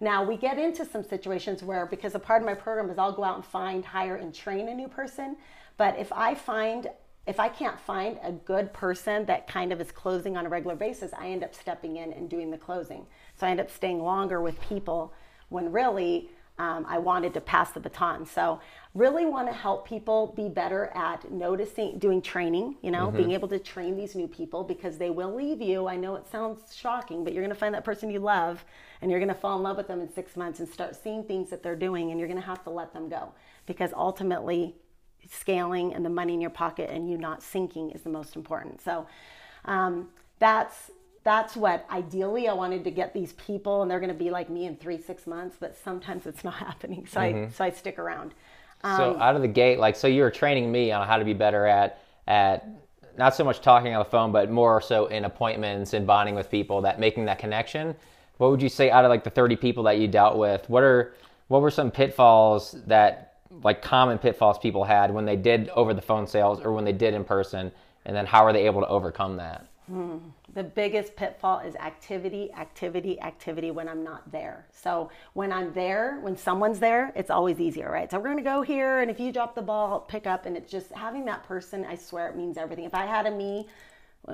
[0.00, 3.12] Now, we get into some situations where, because a part of my program is I'll
[3.12, 5.36] go out and find, hire, and train a new person.
[5.76, 6.88] But if I find,
[7.26, 10.76] if I can't find a good person that kind of is closing on a regular
[10.76, 13.06] basis, I end up stepping in and doing the closing.
[13.36, 15.12] So I end up staying longer with people
[15.48, 18.26] when really um, I wanted to pass the baton.
[18.26, 18.60] So
[18.94, 23.48] really want to help people be better at noticing, doing training, you know, being able
[23.48, 25.88] to train these new people because they will leave you.
[25.88, 28.64] I know it sounds shocking, but you're going to find that person you love
[29.02, 31.24] and you're going to fall in love with them in six months and start seeing
[31.24, 33.32] things that they're doing and you're going to have to let them go
[33.66, 34.76] because ultimately
[35.30, 38.80] scaling and the money in your pocket and you not sinking is the most important.
[38.80, 39.06] So
[39.64, 40.08] um,
[40.38, 40.90] that's
[41.22, 44.50] that's what ideally I wanted to get these people, and they're going to be like
[44.50, 45.56] me in three six months.
[45.58, 48.34] But sometimes it's not happening, so I so I stick around.
[48.82, 51.24] Um, So out of the gate, like so, you were training me on how to
[51.24, 52.66] be better at at
[53.16, 56.50] not so much talking on the phone, but more so in appointments and bonding with
[56.50, 57.94] people, that making that connection.
[58.38, 60.68] What would you say out of like the thirty people that you dealt with?
[60.68, 61.14] What are
[61.48, 66.02] what were some pitfalls that like common pitfalls people had when they did over the
[66.02, 67.70] phone sales or when they did in person
[68.04, 70.16] and then how are they able to overcome that Hmm.
[70.54, 74.66] The biggest pitfall is activity, activity, activity when I'm not there.
[74.72, 78.10] So when I'm there, when someone's there, it's always easier, right?
[78.10, 80.70] So we're gonna go here, and if you drop the ball, pick up, and it's
[80.70, 81.84] just having that person.
[81.84, 82.84] I swear it means everything.
[82.84, 83.66] If I had a me,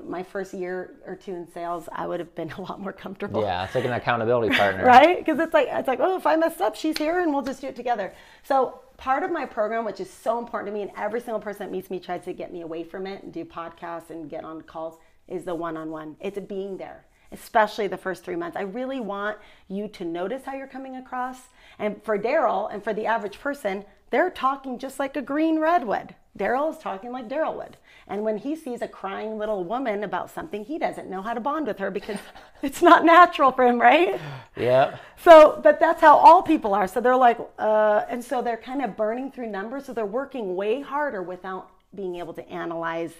[0.05, 3.43] my first year or two in sales, I would have been a lot more comfortable.
[3.43, 5.19] Yeah, it's like an accountability partner, right?
[5.19, 7.61] Because it's like it's like oh, if I mess up, she's here, and we'll just
[7.61, 8.15] do it together.
[8.45, 11.67] So part of my program, which is so important to me, and every single person
[11.67, 14.45] that meets me tries to get me away from it and do podcasts and get
[14.45, 16.17] on calls is the one on one.
[16.21, 18.59] It's being there, especially the first three months.
[18.59, 21.39] I really want you to notice how you're coming across.
[21.79, 26.15] And for Daryl and for the average person, they're talking just like a green redwood.
[26.39, 27.79] Daryl is talking like Daryl would.
[28.07, 31.41] And when he sees a crying little woman about something, he doesn't know how to
[31.41, 32.19] bond with her because
[32.63, 34.21] it's not natural for him, right?
[34.57, 34.99] Yeah.
[35.23, 36.87] So, but that's how all people are.
[36.87, 39.85] So they're like, uh, and so they're kind of burning through numbers.
[39.87, 43.13] So they're working way harder without being able to analyze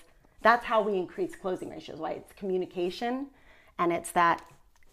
[0.43, 3.27] that's how we increase closing ratios, Why It's communication
[3.79, 4.43] and it's that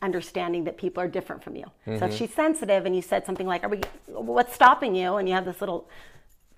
[0.02, 1.66] understanding that people are different from you.
[1.66, 2.00] Mm-hmm.
[2.00, 2.18] So if mm-hmm.
[2.18, 5.46] she's sensitive and you said something like, "Are we what's stopping you?" and you have
[5.46, 5.90] this little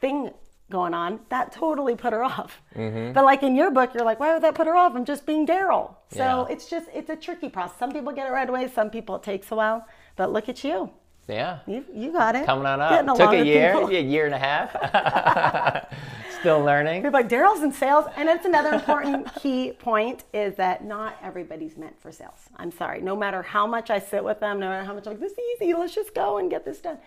[0.02, 0.32] thing
[0.70, 2.62] going on, that totally put her off.
[2.76, 3.14] Mm-hmm.
[3.14, 4.96] But like in your book, you're like, "Why would that put her off?
[4.96, 6.54] I'm just being Daryl." So yeah.
[6.54, 7.78] it's just it's a tricky process.
[7.80, 9.86] Some people get it right away, some people it takes a while.
[10.16, 10.92] But look at you.
[11.30, 11.60] Yeah.
[11.68, 12.46] You, you got it.
[12.46, 13.16] Coming on up.
[13.16, 15.86] Took a year, a year and a half.
[16.40, 17.04] Still learning.
[17.04, 18.06] People like Daryl's in sales.
[18.16, 22.50] And it's another important key point is that not everybody's meant for sales.
[22.56, 23.02] I'm sorry.
[23.02, 25.34] No matter how much I sit with them, no matter how much I'm like, this
[25.34, 26.98] is easy, let's just go and get this done.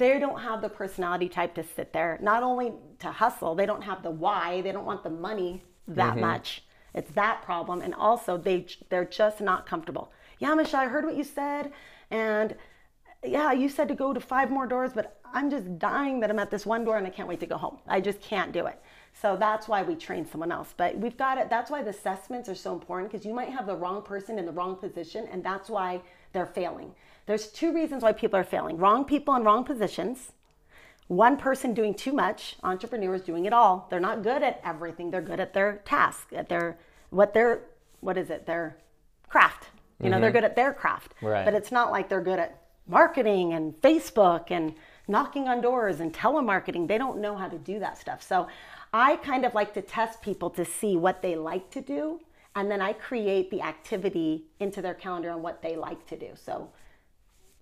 [0.00, 3.82] They don't have the personality type to sit there, not only to hustle, they don't
[3.82, 6.22] have the why, they don't want the money that mm-hmm.
[6.22, 6.64] much.
[6.94, 7.82] It's that problem.
[7.82, 10.10] And also they they're just not comfortable.
[10.38, 11.72] Yeah, Michelle, I heard what you said.
[12.10, 12.56] And
[13.22, 16.38] yeah, you said to go to five more doors, but I'm just dying that I'm
[16.38, 17.76] at this one door and I can't wait to go home.
[17.86, 18.80] I just can't do it.
[19.12, 20.72] So that's why we train someone else.
[20.74, 21.50] But we've got it.
[21.50, 24.46] That's why the assessments are so important because you might have the wrong person in
[24.46, 26.00] the wrong position, and that's why
[26.32, 26.94] they're failing.
[27.26, 30.32] There's two reasons why people are failing wrong people in wrong positions.
[31.08, 33.88] One person doing too much, entrepreneurs doing it all.
[33.90, 35.10] They're not good at everything.
[35.10, 36.78] They're good at their task, at their
[37.10, 37.62] what their
[38.00, 38.46] what is it?
[38.46, 38.76] Their
[39.28, 39.68] craft.
[40.02, 40.22] You know, mm-hmm.
[40.22, 41.14] they're good at their craft.
[41.20, 41.44] Right.
[41.44, 44.74] But it's not like they're good at marketing and Facebook and
[45.08, 46.88] knocking on doors and telemarketing.
[46.88, 48.22] They don't know how to do that stuff.
[48.22, 48.48] So
[48.92, 52.20] I kind of like to test people to see what they like to do.
[52.56, 56.30] And then I create the activity into their calendar on what they like to do.
[56.34, 56.70] So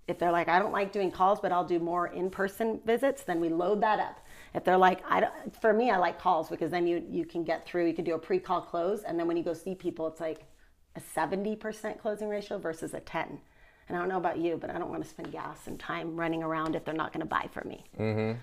[0.08, 3.22] if they're like, I don't like doing calls, but I'll do more in person visits,
[3.22, 4.20] then we load that up.
[4.54, 7.44] If they're like, I don't, for me, I like calls because then you, you can
[7.44, 9.02] get through, you can do a pre call close.
[9.02, 10.46] And then when you go see people, it's like
[10.96, 13.38] a 70% closing ratio versus a 10.
[13.88, 16.16] And I don't know about you, but I don't want to spend gas and time
[16.16, 17.84] running around if they're not going to buy from me.
[17.98, 18.38] Mm-hmm.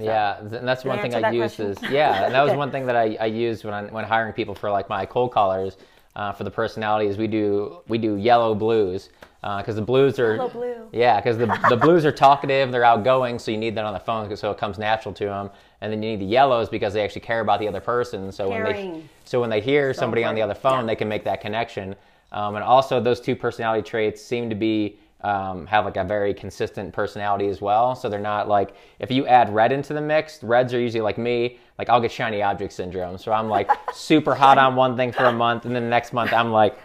[0.00, 2.86] So, yeah, and that's one thing I use is yeah, and that was one thing
[2.88, 5.76] that I, I used when I, when hiring people for like my cold callers
[6.16, 7.18] uh, for the personalities.
[7.18, 9.10] We do we do yellow blues
[9.40, 10.88] because uh, the blues are yellow blue.
[10.92, 14.00] yeah because the the blues are talkative, they're outgoing, so you need that on the
[14.00, 15.50] phone so it comes natural to them.
[15.82, 18.32] And then you need the yellows because they actually care about the other person.
[18.32, 18.90] So Caring.
[18.90, 20.42] when they so when they hear so somebody important.
[20.42, 20.86] on the other phone, yeah.
[20.86, 21.94] they can make that connection.
[22.32, 26.32] Um, and also, those two personality traits seem to be um, have like a very
[26.32, 27.94] consistent personality as well.
[27.94, 31.18] So they're not like if you add red into the mix, reds are usually like
[31.18, 31.58] me.
[31.78, 33.18] Like I'll get shiny object syndrome.
[33.18, 36.12] So I'm like super hot on one thing for a month, and then the next
[36.12, 36.78] month I'm like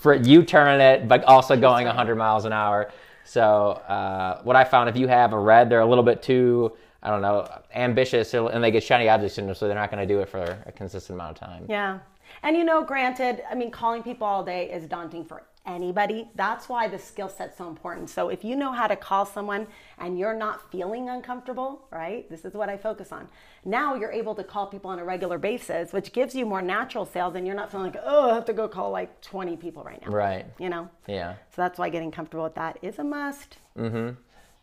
[0.00, 2.90] for you turning it, but also going 100 miles an hour.
[3.24, 6.76] So uh, what I found, if you have a red, they're a little bit too
[7.06, 10.12] I don't know ambitious, and they get shiny object syndrome, so they're not going to
[10.12, 11.64] do it for a consistent amount of time.
[11.68, 12.00] Yeah.
[12.42, 16.28] And you know, granted, I mean, calling people all day is daunting for anybody.
[16.34, 18.08] That's why the skill set's so important.
[18.08, 19.66] So if you know how to call someone
[19.98, 22.28] and you're not feeling uncomfortable, right?
[22.30, 23.28] This is what I focus on.
[23.64, 27.04] Now you're able to call people on a regular basis, which gives you more natural
[27.04, 29.82] sales and you're not feeling like, oh, I have to go call like 20 people
[29.82, 30.12] right now.
[30.12, 30.46] Right.
[30.58, 30.88] You know?
[31.06, 31.34] Yeah.
[31.50, 33.58] So that's why getting comfortable with that is a must.
[33.76, 34.14] Mm-hmm.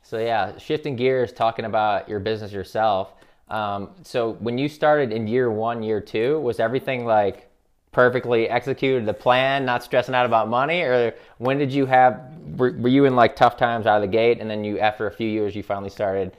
[0.04, 3.14] So yeah, shifting gears, talking about your business yourself.
[3.50, 7.50] Um, so when you started in year one, year two, was everything like
[7.94, 10.82] perfectly executed the plan, not stressing out about money?
[10.82, 12.20] Or when did you have,
[12.58, 15.08] were, were you in like tough times out of the gate and then you, after
[15.08, 16.36] a few years, you finally started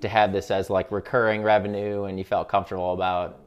[0.00, 3.40] to have this as like recurring revenue and you felt comfortable about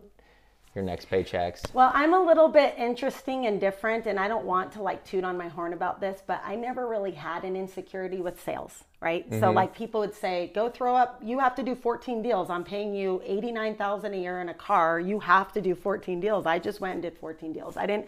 [0.75, 1.61] your next paychecks?
[1.73, 5.23] Well, I'm a little bit interesting and different, and I don't want to like toot
[5.23, 9.29] on my horn about this, but I never really had an insecurity with sales, right?
[9.29, 9.39] Mm-hmm.
[9.39, 11.19] So like people would say, "Go throw up.
[11.23, 12.49] You have to do 14 deals.
[12.49, 14.99] I'm paying you 89,000 a year in a car.
[14.99, 17.77] You have to do 14 deals." I just went and did 14 deals.
[17.77, 18.07] I didn't.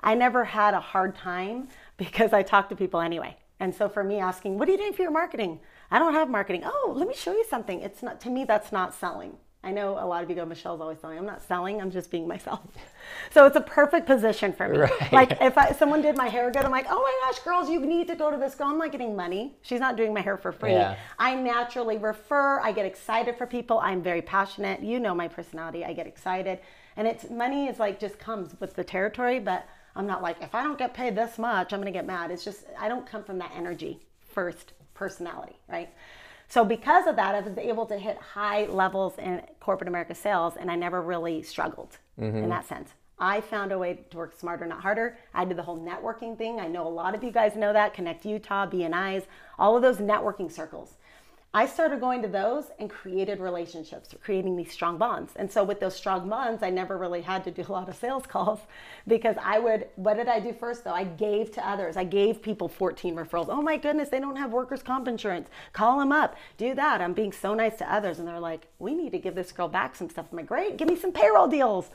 [0.00, 3.36] I never had a hard time because I talked to people anyway.
[3.60, 5.60] And so for me asking, what are you doing for your marketing?
[5.90, 6.62] I don't have marketing.
[6.64, 7.80] Oh, let me show you something.
[7.80, 9.36] It's not to me that's not selling.
[9.64, 11.18] I know a lot of you go, Michelle's always selling.
[11.18, 11.80] I'm not selling.
[11.80, 12.60] I'm just being myself.
[13.32, 14.78] So it's a perfect position for me.
[14.78, 15.12] Right.
[15.12, 17.84] Like if I, someone did my hair good, I'm like, oh my gosh, girls, you
[17.84, 18.68] need to go to this girl.
[18.68, 19.56] I'm not getting money.
[19.60, 20.72] She's not doing my hair for free.
[20.72, 20.96] Yeah.
[21.18, 22.60] I naturally refer.
[22.60, 23.78] I get excited for people.
[23.80, 24.82] I'm very passionate.
[24.82, 25.84] You know my personality.
[25.84, 26.60] I get excited,
[26.96, 29.38] and it's money is like just comes with the territory.
[29.38, 32.30] But I'm not like if I don't get paid this much, I'm gonna get mad.
[32.30, 35.90] It's just I don't come from that energy first personality, right?
[36.48, 40.54] So because of that, I was able to hit high levels in corporate America sales,
[40.58, 42.36] and I never really struggled mm-hmm.
[42.36, 42.90] in that sense.
[43.18, 45.18] I found a way to work smarter, not harder.
[45.32, 46.58] I did the whole networking thing.
[46.58, 47.94] I know a lot of you guys know that.
[47.94, 49.24] Connect Utah, BNIs,
[49.58, 50.94] all of those networking circles.
[51.56, 55.34] I started going to those and created relationships, creating these strong bonds.
[55.36, 57.94] And so with those strong bonds, I never really had to do a lot of
[57.94, 58.58] sales calls
[59.06, 60.90] because I would, what did I do first though?
[60.90, 61.96] I gave to others.
[61.96, 63.46] I gave people 14 referrals.
[63.48, 65.48] Oh my goodness, they don't have workers' comp insurance.
[65.72, 67.00] Call them up, do that.
[67.00, 68.18] I'm being so nice to others.
[68.18, 70.26] And they're like, we need to give this girl back some stuff.
[70.32, 71.88] I'm like, great, give me some payroll deals.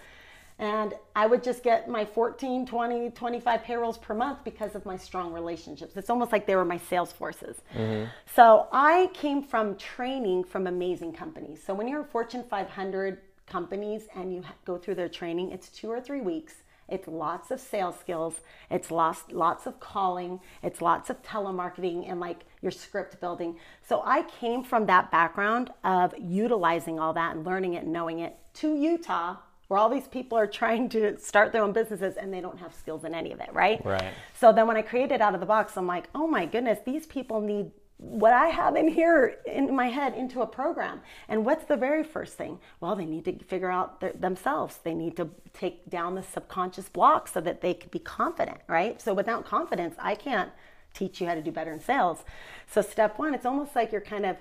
[0.60, 4.98] And I would just get my 14, 20, 25 payrolls per month because of my
[4.98, 5.96] strong relationships.
[5.96, 7.62] It's almost like they were my sales forces.
[7.74, 8.10] Mm-hmm.
[8.36, 11.64] So I came from training from amazing companies.
[11.66, 15.90] So when you're a Fortune 500 companies and you go through their training, it's two
[15.90, 16.56] or three weeks.
[16.90, 18.42] It's lots of sales skills.
[18.70, 20.42] It's lots, lots of calling.
[20.62, 23.58] It's lots of telemarketing and like your script building.
[23.88, 28.20] So I came from that background of utilizing all that and learning it and knowing
[28.20, 29.38] it to Utah
[29.70, 32.74] where all these people are trying to start their own businesses and they don't have
[32.74, 33.84] skills in any of it, right?
[33.86, 34.14] Right.
[34.34, 37.06] So then when I created out of the box, I'm like, oh my goodness, these
[37.06, 41.02] people need what I have in here in my head into a program.
[41.28, 42.58] And what's the very first thing?
[42.80, 44.80] Well, they need to figure out their, themselves.
[44.84, 49.00] They need to take down the subconscious blocks so that they can be confident, right?
[49.00, 50.50] So without confidence, I can't
[50.96, 52.24] teach you how to do better in sales.
[52.68, 54.36] So step one, it's almost like you're kind of,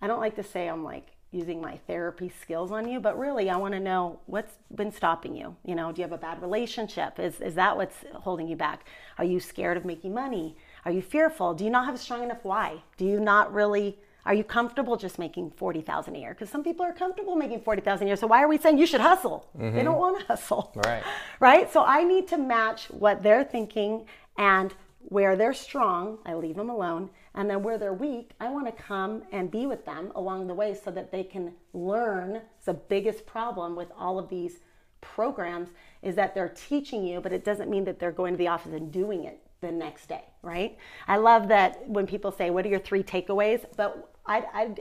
[0.00, 3.50] I don't like to say I'm like using my therapy skills on you, but really
[3.50, 5.54] I want to know what's been stopping you.
[5.64, 7.18] You know, do you have a bad relationship?
[7.18, 8.86] Is is that what's holding you back?
[9.18, 10.56] Are you scared of making money?
[10.84, 11.54] Are you fearful?
[11.54, 12.82] Do you not have a strong enough why?
[12.96, 16.34] Do you not really are you comfortable just making 40,000 a year?
[16.34, 18.16] Because some people are comfortable making 40,000 a year.
[18.16, 19.48] So why are we saying you should hustle?
[19.56, 19.74] Mm-hmm.
[19.74, 20.70] They don't want to hustle.
[20.74, 21.02] Right.
[21.40, 21.72] Right?
[21.72, 24.04] So I need to match what they're thinking
[24.36, 27.08] and where they're strong, I leave them alone.
[27.38, 30.54] And then where they're weak, I want to come and be with them along the
[30.54, 32.40] way so that they can learn.
[32.64, 34.58] The biggest problem with all of these
[35.00, 35.68] programs
[36.02, 38.72] is that they're teaching you, but it doesn't mean that they're going to the office
[38.72, 40.76] and doing it the next day, right?
[41.06, 43.64] I love that when people say, What are your three takeaways?
[43.76, 44.80] But I'd, I'd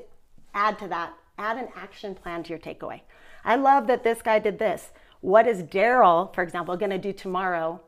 [0.56, 3.02] add to that, add an action plan to your takeaway.
[3.46, 4.90] I love that this guy did this.
[5.22, 7.82] What is Daryl, for example, going to do tomorrow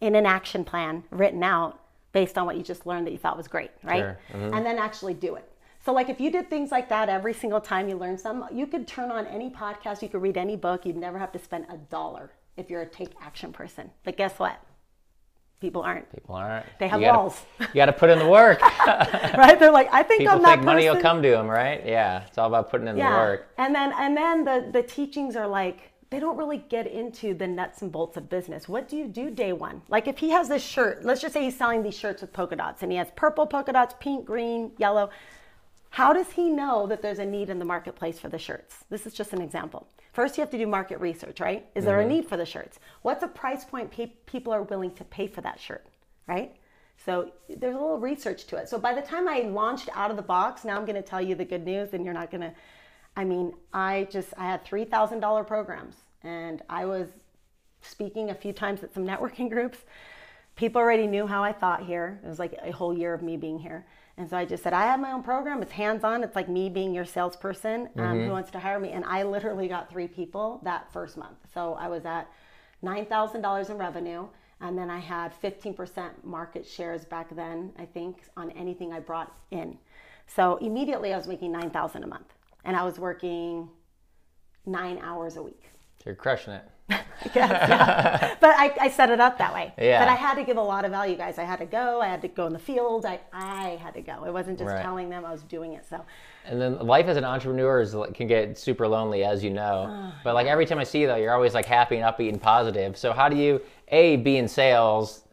[0.00, 1.78] in an action plan written out
[2.12, 4.00] based on what you just learned that you thought was great, right?
[4.00, 4.18] Sure.
[4.32, 4.54] Mm-hmm.
[4.54, 5.50] And then actually do it.
[5.84, 8.66] So, like, if you did things like that every single time you learned some, you
[8.66, 11.66] could turn on any podcast, you could read any book, you'd never have to spend
[11.70, 13.90] a dollar if you're a take action person.
[14.04, 14.60] But guess what?
[15.60, 16.10] People aren't.
[16.12, 16.66] People aren't.
[16.78, 17.40] They have you gotta, walls.
[17.60, 18.60] You got to put in the work.
[18.86, 19.58] right?
[19.58, 20.66] They're like, I think People I'm that think person.
[20.66, 21.84] money will come to them, right?
[21.84, 23.10] Yeah, it's all about putting in yeah.
[23.10, 23.48] the work.
[23.58, 27.46] And then, and then the the teachings are like, they don't really get into the
[27.46, 28.68] nuts and bolts of business.
[28.68, 29.82] What do you do day one?
[29.88, 32.56] Like if he has this shirt, let's just say he's selling these shirts with polka
[32.56, 35.10] dots and he has purple polka dots, pink, green, yellow.
[35.90, 38.84] How does he know that there's a need in the marketplace for the shirts?
[38.90, 39.86] This is just an example.
[40.12, 41.66] First, you have to do market research, right?
[41.74, 42.10] Is there mm-hmm.
[42.10, 42.78] a need for the shirts?
[43.02, 45.86] What's a price point pe- people are willing to pay for that shirt,
[46.26, 46.56] right?
[47.04, 48.68] So there's a little research to it.
[48.68, 51.22] So by the time I launched out of the box, now I'm going to tell
[51.22, 52.52] you the good news, and you're not going to
[53.18, 57.08] I mean, I just I had three thousand dollar programs, and I was
[57.80, 59.78] speaking a few times at some networking groups.
[60.54, 62.20] People already knew how I thought here.
[62.24, 63.84] It was like a whole year of me being here.
[64.16, 65.62] And so I just said, I have my own program.
[65.62, 66.24] It's hands on.
[66.24, 68.26] It's like me being your salesperson um, mm-hmm.
[68.26, 68.90] who wants to hire me.
[68.90, 71.38] And I literally got three people that first month.
[71.54, 72.28] So I was at
[72.82, 74.26] $9,000 in revenue.
[74.60, 79.32] And then I had 15% market shares back then, I think, on anything I brought
[79.52, 79.78] in.
[80.26, 83.68] So immediately I was making 9000 a month and I was working
[84.66, 85.64] nine hours a week.
[86.04, 86.64] You're crushing it.
[86.90, 88.36] yes, yeah.
[88.40, 89.74] but I, I, set it up that way.
[89.76, 90.00] Yeah.
[90.00, 91.36] But I had to give a lot of value, guys.
[91.36, 92.00] I had to go.
[92.00, 93.04] I had to go in the field.
[93.04, 94.24] I, I had to go.
[94.24, 94.80] It wasn't just right.
[94.80, 95.84] telling them I was doing it.
[95.86, 96.02] So.
[96.46, 99.86] And then life as an entrepreneur is, can get super lonely, as you know.
[99.90, 102.30] Oh, but like every time I see you, though, you're always like happy and upbeat
[102.30, 102.96] and positive.
[102.96, 105.24] So how do you a be in sales,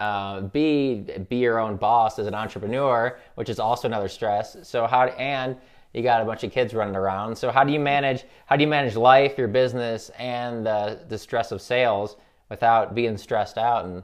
[0.00, 4.56] uh, b be your own boss as an entrepreneur, which is also another stress.
[4.62, 5.56] So how and
[5.94, 7.36] you got a bunch of kids running around.
[7.36, 11.16] So how do you manage how do you manage life, your business, and the the
[11.16, 12.16] stress of sales
[12.50, 14.02] without being stressed out and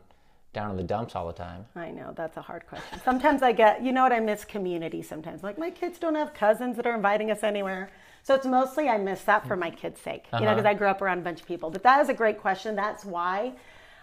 [0.52, 1.66] down in the dumps all the time?
[1.76, 3.00] I know that's a hard question.
[3.04, 5.42] Sometimes I get, you know what, I miss community sometimes.
[5.42, 7.90] Like my kids don't have cousins that are inviting us anywhere.
[8.22, 10.54] So it's mostly I miss that for my kids' sake, you know, uh-huh.
[10.56, 11.70] because I grew up around a bunch of people.
[11.70, 12.76] But that is a great question.
[12.76, 13.54] That's why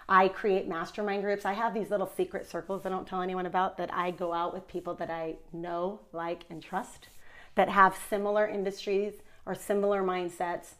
[0.10, 1.46] I create mastermind groups.
[1.46, 4.54] I have these little secret circles I don't tell anyone about that I go out
[4.54, 7.10] with people that I know, like, and trust
[7.58, 9.14] that have similar industries
[9.46, 10.76] or similar mindsets.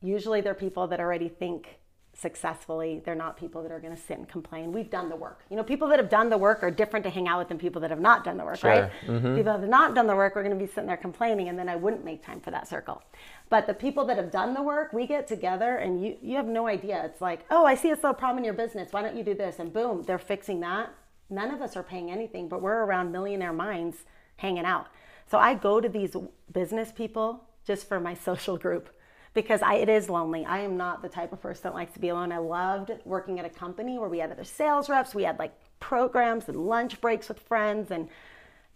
[0.00, 1.80] Usually they're people that already think
[2.12, 3.00] successfully.
[3.04, 4.72] They're not people that are going to sit and complain.
[4.72, 5.40] We've done the work.
[5.50, 7.58] You know, people that have done the work are different to hang out with than
[7.58, 8.70] people that have not done the work, Sure.
[8.70, 8.90] right?
[9.06, 9.36] Mm-hmm.
[9.36, 11.58] People that have not done the work are going to be sitting there complaining, and
[11.58, 13.02] then I wouldn't make time for that circle.
[13.48, 16.46] But the people that have done the work, we get together, and you you have
[16.46, 17.02] no idea.
[17.04, 18.92] It's like, oh, I see this little problem in your business.
[18.92, 19.58] Why don't you do this?
[19.58, 20.90] And boom, they're fixing that.
[21.30, 23.98] None of us are paying anything, but we're around millionaire minds
[24.36, 24.86] hanging out.
[25.30, 26.16] So I go to these
[26.52, 28.90] business people just for my social group
[29.32, 30.44] because I, it is lonely.
[30.44, 32.32] I am not the type of person that likes to be alone.
[32.32, 35.52] I loved working at a company where we had other sales reps, we had like
[35.78, 38.08] programs and lunch breaks with friends and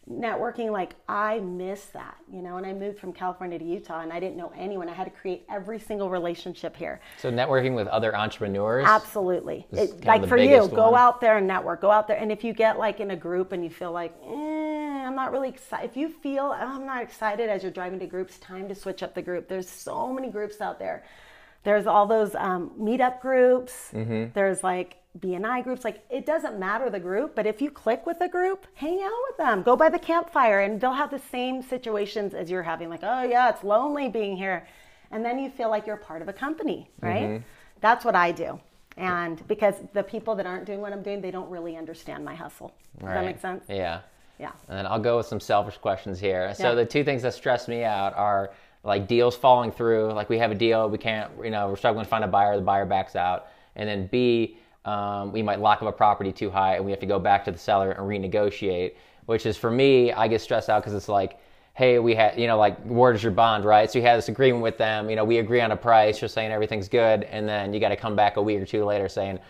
[0.08, 0.70] networking.
[0.70, 2.56] Like I miss that, you know.
[2.56, 4.88] And I moved from California to Utah, and I didn't know anyone.
[4.88, 7.00] I had to create every single relationship here.
[7.18, 8.84] So networking with other entrepreneurs.
[8.86, 9.66] Absolutely.
[9.72, 11.80] It- like for you, biggest go out there and network.
[11.80, 14.14] Go out there, and if you get like in a group and you feel like,
[14.24, 14.53] eh,
[15.04, 15.90] I'm not really excited.
[15.90, 19.02] If you feel "Oh, I'm not excited as you're driving to groups, time to switch
[19.02, 19.48] up the group.
[19.48, 21.04] There's so many groups out there.
[21.62, 23.90] There's all those um, meetup groups.
[23.92, 24.32] Mm-hmm.
[24.34, 25.84] There's like BNI groups.
[25.84, 29.20] Like it doesn't matter the group, but if you click with a group, hang out
[29.28, 29.62] with them.
[29.62, 32.88] Go by the campfire, and they'll have the same situations as you're having.
[32.88, 34.66] Like, oh yeah, it's lonely being here,
[35.10, 37.22] and then you feel like you're part of a company, right?
[37.22, 37.44] Mm-hmm.
[37.80, 38.60] That's what I do.
[38.96, 42.34] And because the people that aren't doing what I'm doing, they don't really understand my
[42.34, 42.72] hustle.
[42.98, 43.64] Does that make sense?
[43.68, 44.00] Yeah.
[44.38, 44.50] Yeah.
[44.68, 46.52] And then I'll go with some selfish questions here.
[46.54, 46.74] So Yeah.
[46.74, 48.50] the two things that stress me out are
[48.82, 50.12] like deals falling through.
[50.12, 52.56] Like we have a deal, we can't, you know, we're struggling to find a buyer,
[52.56, 53.46] the buyer backs out.
[53.76, 57.00] And then B, um, we might lock up a property too high and we have
[57.00, 58.94] to go back to the seller and renegotiate,
[59.26, 61.38] which is for me, I get stressed out because it's like,
[61.72, 63.90] hey, we had, you know, like, where's your bond, right?
[63.90, 66.28] So you had this agreement with them, you know, we agree on a price, you're
[66.28, 67.24] saying everything's good.
[67.24, 69.40] And then you got to come back a week or two later saying,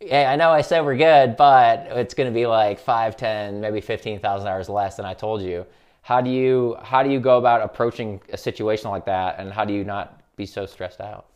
[0.00, 3.60] yeah, I know I said we're good, but it's going to be like five, ten,
[3.60, 5.66] maybe fifteen thousand dollars less than I told you.
[6.02, 9.64] How do you how do you go about approaching a situation like that, and how
[9.64, 11.26] do you not be so stressed out?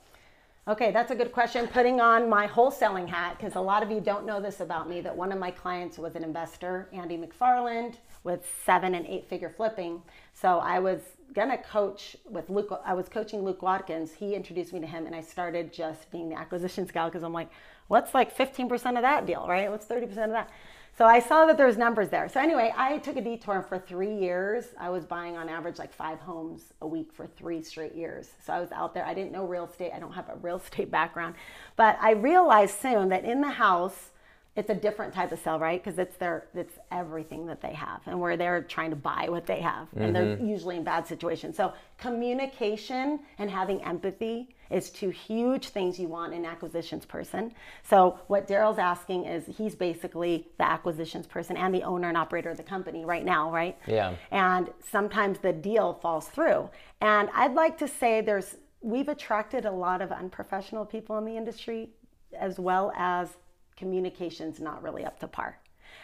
[0.68, 1.66] Okay, that's a good question.
[1.66, 5.00] Putting on my wholesaling hat, because a lot of you don't know this about me,
[5.00, 7.94] that one of my clients was an investor, Andy McFarland,
[8.24, 10.02] with seven and eight figure flipping.
[10.34, 11.00] So I was
[11.34, 12.78] gonna coach with Luke.
[12.84, 14.12] I was coaching Luke Watkins.
[14.12, 17.32] He introduced me to him, and I started just being the acquisitions gal because I'm
[17.32, 17.48] like,
[17.90, 19.68] what's like 15% of that deal, right?
[19.68, 20.48] What's 30% of that?
[20.96, 22.28] So I saw that there's numbers there.
[22.28, 24.66] So anyway, I took a detour for three years.
[24.78, 28.28] I was buying on average like five homes a week for three straight years.
[28.46, 29.04] So I was out there.
[29.04, 29.90] I didn't know real estate.
[29.92, 31.34] I don't have a real estate background,
[31.74, 34.10] but I realized soon that in the house,
[34.56, 35.82] it's a different type of sell, right?
[35.82, 39.46] Because it's their, it's everything that they have, and where they're trying to buy what
[39.46, 40.48] they have, and they're mm-hmm.
[40.48, 41.56] usually in bad situations.
[41.56, 47.52] So communication and having empathy is two huge things you want in acquisitions person.
[47.82, 52.50] So what Daryl's asking is he's basically the acquisitions person and the owner and operator
[52.50, 53.76] of the company right now, right?
[53.86, 54.14] Yeah.
[54.30, 56.70] And sometimes the deal falls through.
[57.00, 61.36] And I'd like to say there's we've attracted a lot of unprofessional people in the
[61.36, 61.90] industry
[62.38, 63.36] as well as
[63.80, 65.58] communications not really up to par.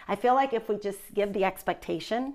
[0.08, 2.34] I feel like if we just give the expectation,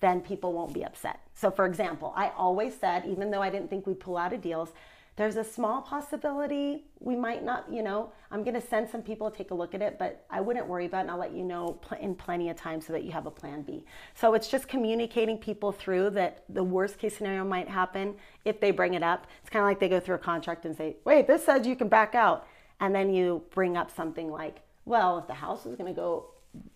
[0.00, 1.20] then people won't be upset.
[1.34, 4.42] So, for example, I always said, even though I didn't think we'd pull out of
[4.42, 4.72] deals,
[5.16, 9.30] there's a small possibility we might not, you know, I'm going to send some people
[9.30, 11.32] to take a look at it, but I wouldn't worry about it and I'll let
[11.32, 13.84] you know in plenty of time so that you have a plan B.
[14.14, 18.70] So it's just communicating people through that the worst case scenario might happen if they
[18.70, 19.26] bring it up.
[19.40, 21.76] It's kind of like they go through a contract and say, wait, this says you
[21.76, 22.46] can back out.
[22.80, 26.26] And then you bring up something like, well, if the house is going to go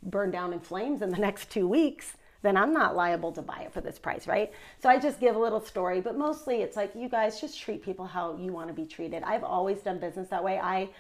[0.03, 3.63] burn down in flames in the next two weeks, then I'm not liable to buy
[3.63, 4.53] it for this price, right?
[4.81, 7.83] So I just give a little story, but mostly it's like you guys just treat
[7.83, 9.23] people how you want to be treated.
[9.23, 10.59] I've always done business that way.
[10.59, 10.91] I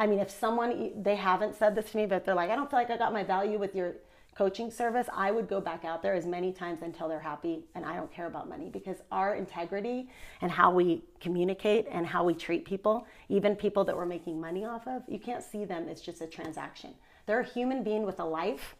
[0.00, 2.70] I mean, if someone they haven't said this to me, but they're like, I don't
[2.70, 3.94] feel like I got my value with your
[4.38, 7.84] coaching service, I would go back out there as many times until they're happy and
[7.84, 10.08] I don't care about money because our integrity
[10.42, 14.64] and how we communicate and how we treat people, even people that we're making money
[14.64, 16.94] off of, you can't see them as just a transaction.
[17.26, 18.76] They're a human being with a life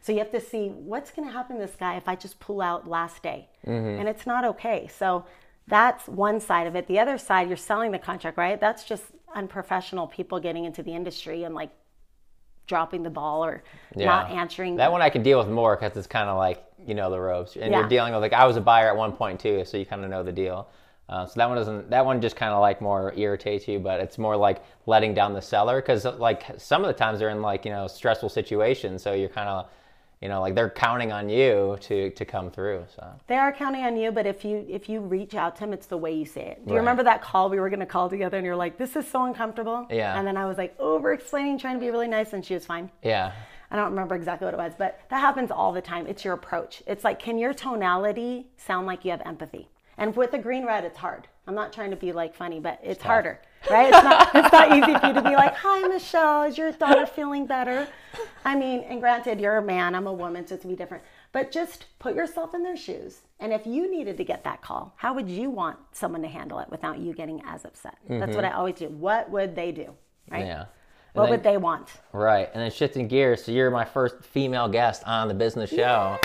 [0.00, 2.40] so you have to see what's going to happen to this guy if I just
[2.40, 3.48] pull out last day.
[3.66, 4.00] Mm-hmm.
[4.00, 4.88] And it's not okay.
[4.98, 5.26] So
[5.68, 6.88] that's one side of it.
[6.88, 8.60] The other side, you're selling the contract, right?
[8.60, 9.04] That's just
[9.34, 11.70] unprofessional people getting into the industry and like
[12.66, 13.62] dropping the ball or
[13.96, 14.76] not answering.
[14.76, 17.20] That one I can deal with more because it's kind of like you know the
[17.20, 17.80] ropes, and Yeah.
[17.80, 20.04] you're dealing with like I was a buyer at one point too, so you kind
[20.04, 20.68] of know the deal.
[21.08, 21.90] Uh, so that one doesn't.
[21.90, 25.34] That one just kind of like more irritates you, but it's more like letting down
[25.34, 29.02] the seller because like some of the times they're in like you know stressful situations,
[29.02, 29.68] so you're kind of
[30.22, 33.04] you know like they're counting on you to to come through so.
[33.26, 35.86] They are counting on you but if you if you reach out to them it's
[35.86, 36.64] the way you say it.
[36.64, 36.80] Do you Right.
[36.80, 39.24] remember that call we were going to call together and you're like this is so
[39.24, 39.86] uncomfortable.
[39.90, 40.16] Yeah.
[40.16, 42.64] and then i was like over explaining trying to be really nice and she was
[42.64, 42.90] fine.
[43.02, 43.32] Yeah.
[43.70, 46.06] I don't remember exactly what it was but that happens all the time.
[46.06, 46.82] It's your approach.
[46.86, 49.68] It's like can your tonality sound like you have empathy?
[49.98, 51.26] And with the green red it's hard.
[51.48, 53.06] I'm not trying to be like funny but it's, tough.
[53.12, 53.40] harder
[53.70, 53.92] right?
[53.92, 57.06] It's not it's not easy for you to be like hi michelle is your daughter
[57.06, 57.88] feeling better?
[58.44, 61.02] I mean and granted you're a man i'm a woman so it's gonna be different.
[61.32, 63.22] But just put yourself in their shoes.
[63.40, 66.58] And if you needed to get that call how would you want someone to handle
[66.58, 67.96] it without you getting as upset?
[68.08, 68.88] That's what i always do.
[68.88, 69.94] What would they do
[70.30, 70.40] right?
[70.40, 70.46] Mm-hmm.
[70.46, 70.64] yeah
[71.14, 71.88] what And would they want?
[72.14, 72.48] Right.
[72.54, 76.18] And then shifting gears so you're my first female guest on the business show.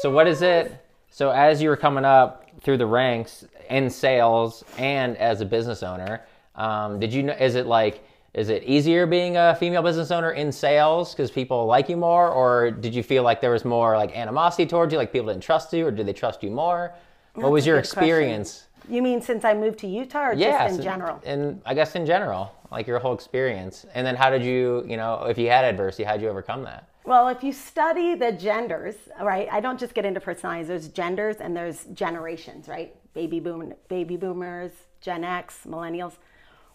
[0.00, 0.84] So what is it?
[1.10, 5.82] So as you were coming up through the ranks in sales and as a business
[5.82, 6.22] owner
[6.58, 8.04] um, did you know is it like
[8.34, 12.28] is it easier being a female business owner in sales because people like you more
[12.28, 15.42] or did you feel like there was more like animosity towards you like people didn't
[15.42, 16.92] trust you or did they trust you more
[17.34, 18.04] what was your good question.
[18.04, 21.22] experience You mean since I moved to Utah or yeah just in general?
[21.24, 24.96] and i guess in general like your whole experience and then how did you you
[24.96, 28.32] know if you had adversity how did you overcome that Well, if you study the
[28.32, 29.48] genders, right?
[29.50, 30.68] I don't just get into personalities.
[30.68, 32.90] There's genders and there's generations, right?
[33.14, 36.14] Baby boom, baby boomers, Gen X, millennials.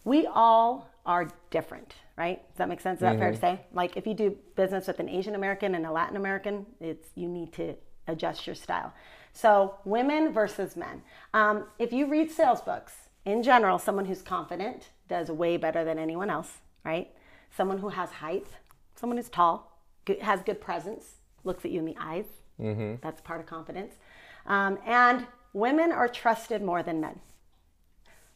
[0.04, 2.42] We all are different, right?
[2.50, 2.98] Does that make sense?
[2.98, 3.62] Is that fair to say?
[3.74, 7.28] Like if you do business with an Asian American and a Latin American, it's you
[7.28, 7.76] need to
[8.08, 8.94] adjust your style.
[9.34, 11.02] So women versus men.
[11.34, 12.94] Um, if you read sales books,
[13.26, 17.10] in general, someone who's confident does way better than anyone else, right?
[17.56, 18.48] Someone who has height,
[18.96, 19.80] someone who's tall,
[20.22, 22.26] has good presence, looks at you in the eyes.
[23.02, 23.94] That's part of confidence.
[24.46, 27.20] Um, and women are trusted more than men.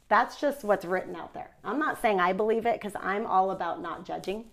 [0.09, 1.51] That's just what's written out there.
[1.63, 4.45] I'm not saying I believe it because I'm all about not judging.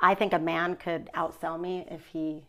[0.00, 2.44] I think a man could outsell me if he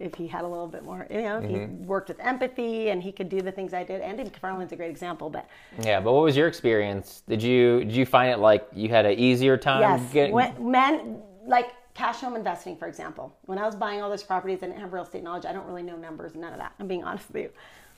[0.00, 1.84] if he had a little bit more, you know, if he mm-hmm.
[1.86, 4.00] worked with empathy and he could do the things I did.
[4.00, 5.48] Andy McFarland's a great example, but
[5.82, 9.06] yeah but what was your experience did you did you find it like you had
[9.06, 13.36] an easier time Yes, getting when, men like cash home investing, for example.
[13.46, 15.46] When I was buying all those properties, I didn't have real estate knowledge.
[15.46, 16.74] I don't really know numbers, none of that.
[16.78, 17.50] I'm being honest with you.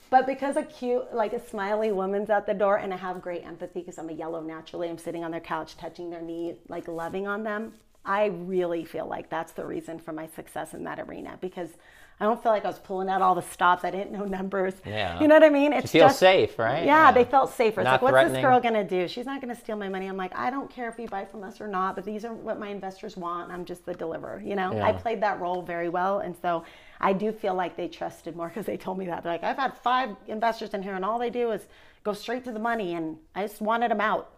[0.09, 3.43] But because a cute, like a smiley woman's at the door, and I have great
[3.43, 4.89] empathy because I'm a yellow naturally.
[4.89, 7.73] I'm sitting on their couch, touching their knee, like loving on them.
[8.05, 11.71] I really feel like that's the reason for my success in that arena because
[12.19, 13.83] I don't feel like I was pulling out all the stops.
[13.83, 14.73] I didn't know numbers.
[14.85, 15.21] Yeah.
[15.21, 15.71] You know what I mean?
[15.71, 16.83] It's feel just, safe, right?
[16.83, 17.11] Yeah, Yeah.
[17.11, 17.81] they felt safer.
[17.81, 19.07] It's Not like, what's this girl gonna do?
[19.07, 20.07] She's not gonna steal my money.
[20.07, 22.33] I'm like, I don't care if you buy from us or not, but these are
[22.33, 23.51] what my investors want.
[23.51, 24.41] I'm just the deliverer.
[24.43, 26.63] You know, I played that role very well, and so
[26.99, 29.21] I do feel like they trusted more because they told me that.
[29.21, 31.67] They're like, I've had five investors in here, and all they do is
[32.03, 34.31] go straight to the money, and I just wanted them out.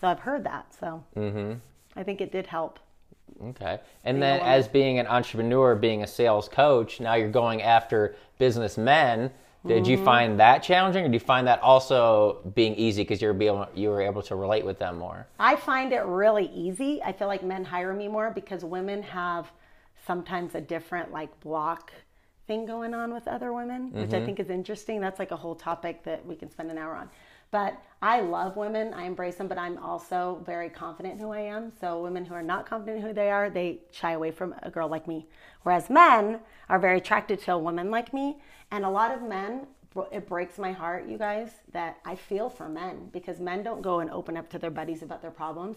[0.00, 0.74] So I've heard that.
[0.78, 1.52] So Mm-hmm.
[1.96, 2.80] I think it did help.
[3.42, 3.80] Okay.
[4.04, 9.30] And then as being an entrepreneur, being a sales coach, now you're going after businessmen.
[9.66, 10.04] Did you mm-hmm.
[10.04, 13.66] find that challenging or do you find that also being easy because you're be able,
[13.74, 15.26] you were able to relate with them more?
[15.38, 17.02] I find it really easy.
[17.02, 19.50] I feel like men hire me more because women have
[20.06, 21.92] sometimes a different like block
[22.46, 24.26] thing going on with other women, which I mm-hmm.
[24.26, 25.00] think is interesting.
[25.00, 27.08] That's like a whole topic that we can spend an hour on.
[27.54, 28.92] But I love women.
[28.94, 31.70] I embrace them, but I'm also very confident who I am.
[31.80, 34.88] So women who are not confident who they are, they shy away from a girl
[34.88, 35.28] like me.
[35.62, 38.38] Whereas men are very attracted to a woman like me.
[38.72, 39.68] And a lot of men,
[40.10, 44.00] it breaks my heart, you guys, that I feel for men because men don't go
[44.00, 45.76] and open up to their buddies about their problems.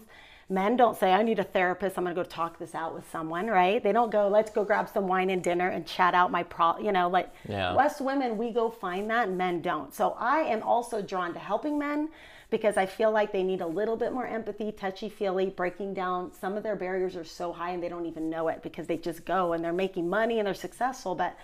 [0.50, 1.98] Men don't say, I need a therapist.
[1.98, 3.82] I'm going to go talk this out with someone, right?
[3.82, 6.78] They don't go, let's go grab some wine and dinner and chat out my pro,
[6.78, 7.74] you know, like Yeah.
[7.74, 9.94] us women, we go find that, men don't.
[9.94, 12.08] So I am also drawn to helping men
[12.48, 16.32] because I feel like they need a little bit more empathy, touchy feely, breaking down.
[16.32, 18.96] Some of their barriers are so high and they don't even know it because they
[18.96, 21.36] just go and they're making money and they're successful, but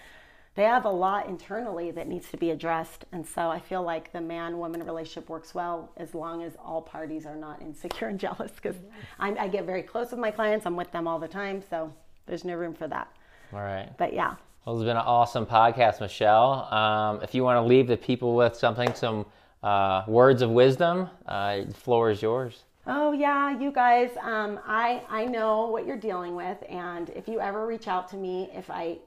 [0.54, 3.04] they have a lot internally that needs to be addressed.
[3.12, 6.80] And so I feel like the man woman relationship works well as long as all
[6.80, 8.76] parties are not insecure and jealous because
[9.18, 10.64] I get very close with my clients.
[10.66, 11.62] I'm with them all the time.
[11.68, 11.92] So
[12.26, 13.08] there's no room for that.
[13.52, 13.90] All right.
[13.98, 14.36] But yeah.
[14.64, 16.72] Well, it's been an awesome podcast, Michelle.
[16.72, 19.26] Um, if you want to leave the people with something, some
[19.62, 22.62] uh, words of wisdom, uh, the floor is yours.
[22.86, 24.10] Oh yeah, you guys.
[24.22, 28.16] Um, I I know what you're dealing with, and if you ever reach out to
[28.16, 28.98] me, if I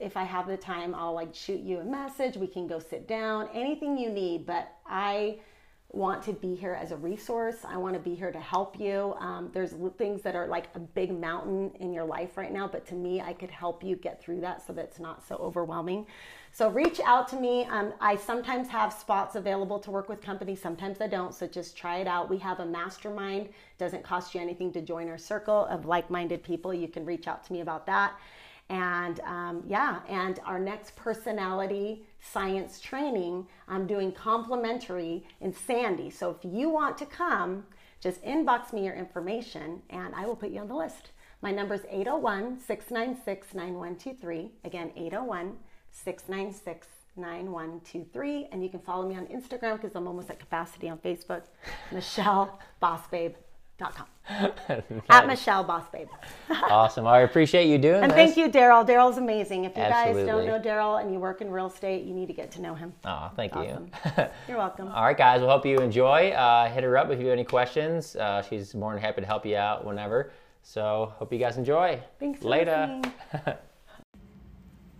[0.00, 2.36] if I have the time, I'll like shoot you a message.
[2.36, 3.48] We can go sit down.
[3.54, 5.38] Anything you need, but I
[5.94, 7.58] want to be here as a resource.
[7.66, 9.14] I want to be here to help you.
[9.20, 12.84] Um, there's things that are like a big mountain in your life right now, but
[12.88, 16.06] to me, I could help you get through that so that it's not so overwhelming.
[16.50, 17.64] So reach out to me.
[17.66, 21.34] Um, I sometimes have spots available to work with companies, sometimes I don't.
[21.34, 22.28] So just try it out.
[22.28, 23.50] We have a mastermind.
[23.78, 26.74] Doesn't cost you anything to join our circle of like-minded people.
[26.74, 28.14] You can reach out to me about that.
[28.70, 36.10] And um, yeah, and our next personality science training, I'm doing complimentary in Sandy.
[36.10, 37.64] So if you want to come,
[38.00, 41.10] just inbox me your information and I will put you on the list.
[41.42, 44.50] My number is 801 696 9123.
[44.64, 45.56] Again, 801
[45.90, 46.86] 696
[47.16, 48.48] 9123.
[48.50, 51.42] And you can follow me on Instagram because I'm almost at capacity on Facebook.
[51.92, 52.58] Michelle
[53.80, 54.06] Bossbabe.
[55.10, 56.08] At Michelle Boss Babe.
[56.50, 57.06] awesome.
[57.06, 58.02] I appreciate you doing this.
[58.02, 58.34] and this.
[58.34, 58.86] thank you, Daryl.
[58.86, 59.64] Daryl's amazing.
[59.64, 60.22] If you Absolutely.
[60.22, 62.62] guys don't know Daryl and you work in real estate, you need to get to
[62.62, 62.94] know him.
[63.04, 63.90] Oh, thank Awesome.
[64.16, 64.24] you.
[64.48, 64.88] You're welcome.
[64.88, 65.40] All right, guys.
[65.40, 66.30] Well, hope you enjoy.
[66.30, 68.16] Uh, hit her up if you have any questions.
[68.16, 70.32] Uh, she's more than happy to help you out whenever.
[70.62, 72.00] So, hope you guys enjoy.
[72.18, 73.02] Thanks Later.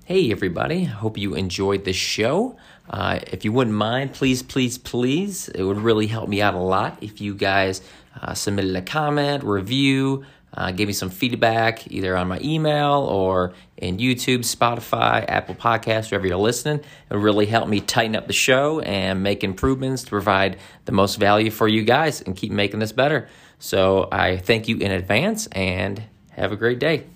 [0.04, 0.82] Hey, everybody.
[0.82, 2.58] I hope you enjoyed this show.
[2.90, 6.58] Uh, if you wouldn't mind, please, please, please, it would really help me out a
[6.58, 7.80] lot if you guys
[8.20, 10.24] uh, submitted a comment, review,
[10.56, 16.10] uh, gave me some feedback either on my email or in YouTube, Spotify, Apple Podcasts,
[16.10, 16.78] wherever you're listening.
[17.10, 21.16] It really help me tighten up the show and make improvements to provide the most
[21.16, 23.28] value for you guys and keep making this better.
[23.58, 27.13] So I thank you in advance and have a great day.